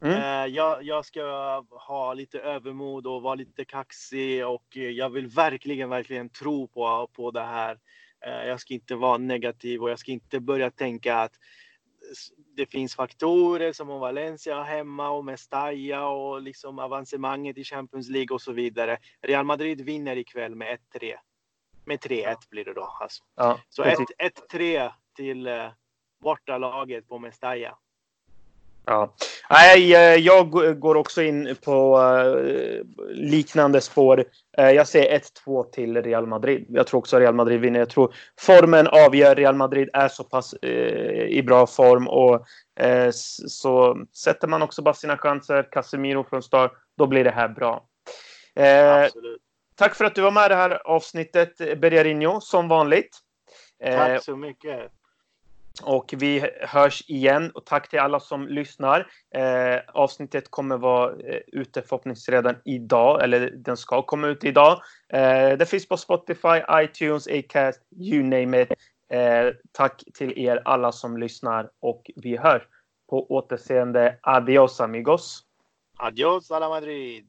Mm. 0.02 0.16
Eh, 0.16 0.54
jag, 0.54 0.82
jag, 0.82 1.04
ska 1.04 1.22
ha 1.70 2.14
lite 2.14 2.40
övermod 2.40 3.06
och 3.06 3.22
vara 3.22 3.34
lite 3.34 3.64
kaxig 3.64 4.46
och 4.46 4.76
jag 4.76 5.10
vill 5.10 5.26
verkligen, 5.26 5.88
verkligen 5.88 6.28
tro 6.28 6.68
på, 6.68 7.10
på 7.12 7.30
det 7.30 7.44
här. 7.44 7.78
Eh, 8.26 8.48
jag 8.48 8.60
ska 8.60 8.74
inte 8.74 8.94
vara 8.94 9.18
negativ 9.18 9.82
och 9.82 9.90
jag 9.90 9.98
ska 9.98 10.12
inte 10.12 10.40
börja 10.40 10.70
tänka 10.70 11.16
att 11.16 11.32
det 12.56 12.66
finns 12.66 12.94
faktorer 12.94 13.72
som 13.72 13.90
om 13.90 14.00
Valencia 14.00 14.62
hemma 14.62 15.10
och 15.10 15.24
Mestalla 15.24 16.08
och 16.08 16.42
liksom 16.42 16.78
avancemanget 16.78 17.58
i 17.58 17.64
Champions 17.64 18.08
League 18.08 18.34
och 18.34 18.42
så 18.42 18.52
vidare. 18.52 18.98
Real 19.22 19.44
Madrid 19.44 19.80
vinner 19.80 20.16
ikväll 20.16 20.54
med 20.54 20.78
1-3. 20.94 21.14
Med 21.84 21.98
3-1 21.98 22.36
blir 22.50 22.64
det 22.64 22.74
då. 22.74 22.96
Alltså. 23.00 23.22
Ja, 23.36 23.60
så 23.68 23.82
1-3 23.82 24.92
till 25.16 25.46
eh, 25.46 25.70
bortalaget 26.20 27.08
på 27.08 27.18
Mestalla. 27.18 27.78
Ja. 28.86 29.14
Nej, 29.50 29.90
jag 30.20 30.50
går 30.80 30.94
också 30.94 31.22
in 31.22 31.56
på 31.64 31.98
uh, 31.98 32.82
liknande 33.10 33.80
spår. 33.80 34.24
Uh, 34.58 34.70
jag 34.70 34.88
säger 34.88 35.18
1-2 35.46 35.70
till 35.70 36.02
Real 36.02 36.26
Madrid. 36.26 36.66
Jag 36.68 36.86
tror 36.86 36.98
också 36.98 37.18
Real 37.18 37.34
Madrid 37.34 37.60
vinner. 37.60 37.78
Jag 37.78 37.90
tror 37.90 38.14
formen 38.40 38.86
avgör. 38.86 39.34
Real 39.34 39.54
Madrid 39.54 39.88
är 39.92 40.08
så 40.08 40.24
pass 40.24 40.54
i 41.28 41.42
bra 41.42 41.66
form 41.66 42.08
och 42.08 42.46
så 43.46 43.98
sätter 44.16 44.48
man 44.48 44.62
också 44.62 44.82
bara 44.82 44.94
sina 44.94 45.18
chanser. 45.18 45.68
Casemiro 45.72 46.24
från 46.24 46.42
start, 46.42 46.72
då 46.98 47.06
blir 47.06 47.24
det 47.24 47.30
här 47.30 47.48
bra. 47.48 47.84
Absolut. 48.56 49.42
tack 49.74 49.94
för 49.94 50.04
att 50.04 50.14
du 50.14 50.22
var 50.22 50.30
med 50.30 50.46
i 50.46 50.48
det 50.48 50.54
här 50.54 50.86
avsnittet, 50.86 51.56
Bergarinho, 51.56 52.40
som 52.40 52.68
vanligt. 52.68 53.18
Tack 53.84 54.24
så 54.24 54.36
mycket. 54.36 54.92
Och 55.82 56.14
vi 56.16 56.50
hörs 56.60 57.10
igen 57.10 57.50
och 57.54 57.66
tack 57.66 57.90
till 57.90 57.98
alla 57.98 58.20
som 58.20 58.48
lyssnar. 58.48 59.06
Eh, 59.34 59.80
avsnittet 59.94 60.50
kommer 60.50 60.76
vara 60.76 61.10
eh, 61.10 61.40
ute 61.46 61.82
förhoppningsvis 61.82 62.28
redan 62.28 62.56
idag, 62.64 63.24
eller 63.24 63.50
den 63.50 63.76
ska 63.76 64.02
komma 64.02 64.26
ut 64.26 64.44
idag. 64.44 64.80
Eh, 65.12 65.58
det 65.58 65.70
finns 65.70 65.88
på 65.88 65.96
Spotify, 65.96 66.60
iTunes, 66.72 67.28
Acast, 67.28 67.80
you 68.00 68.22
name 68.22 68.62
it. 68.62 68.72
Eh, 69.12 69.52
tack 69.72 70.02
till 70.14 70.38
er 70.38 70.62
alla 70.64 70.92
som 70.92 71.16
lyssnar 71.16 71.70
och 71.80 72.10
vi 72.16 72.36
hör 72.36 72.66
på 73.10 73.26
återseende. 73.30 74.18
Adios 74.22 74.80
amigos. 74.80 75.42
Adios 75.98 76.50
alla 76.50 76.68
Madrid. 76.68 77.28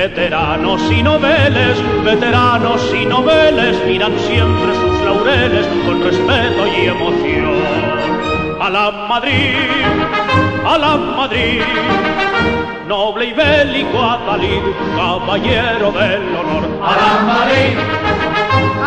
Veteranos 0.00 0.80
y 0.90 1.02
noveles, 1.02 1.76
veteranos 2.02 2.80
y 2.98 3.04
noveles 3.04 3.84
miran 3.84 4.18
siempre 4.20 4.74
sus 4.74 4.98
laureles 5.02 5.66
con 5.84 6.02
respeto 6.02 6.66
y 6.68 6.86
emoción. 6.86 7.54
A 8.62 8.70
la 8.70 8.90
Madrid, 9.10 9.58
a 10.64 10.78
la 10.78 10.96
Madrid, 10.96 11.60
noble 12.88 13.26
y 13.26 13.32
bélico 13.34 14.02
Atalid, 14.02 14.62
caballero 14.96 15.92
del 15.92 16.34
honor. 16.34 16.64
A 16.82 16.92
la 16.96 17.12
Madrid, 17.34 17.76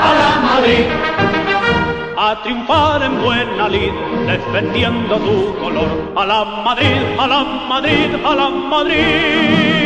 a 0.07 0.13
la 0.19 0.31
Madrid, 0.49 0.85
a 2.17 2.41
triunfar 2.41 3.03
en 3.03 3.21
buena 3.21 3.69
lid, 3.69 3.93
defendiendo 4.25 5.17
tu 5.17 5.55
color. 5.59 6.11
A 6.15 6.25
la 6.25 6.43
Madrid, 6.43 7.03
a 7.19 7.27
la 7.27 7.43
Madrid, 7.43 8.15
a 8.25 8.33
la 8.33 8.49
Madrid 8.49 9.82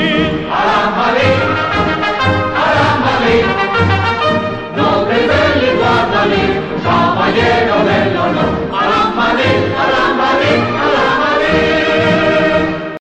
caballero 7.27 7.83
del 7.83 8.17
honor. 8.17 8.56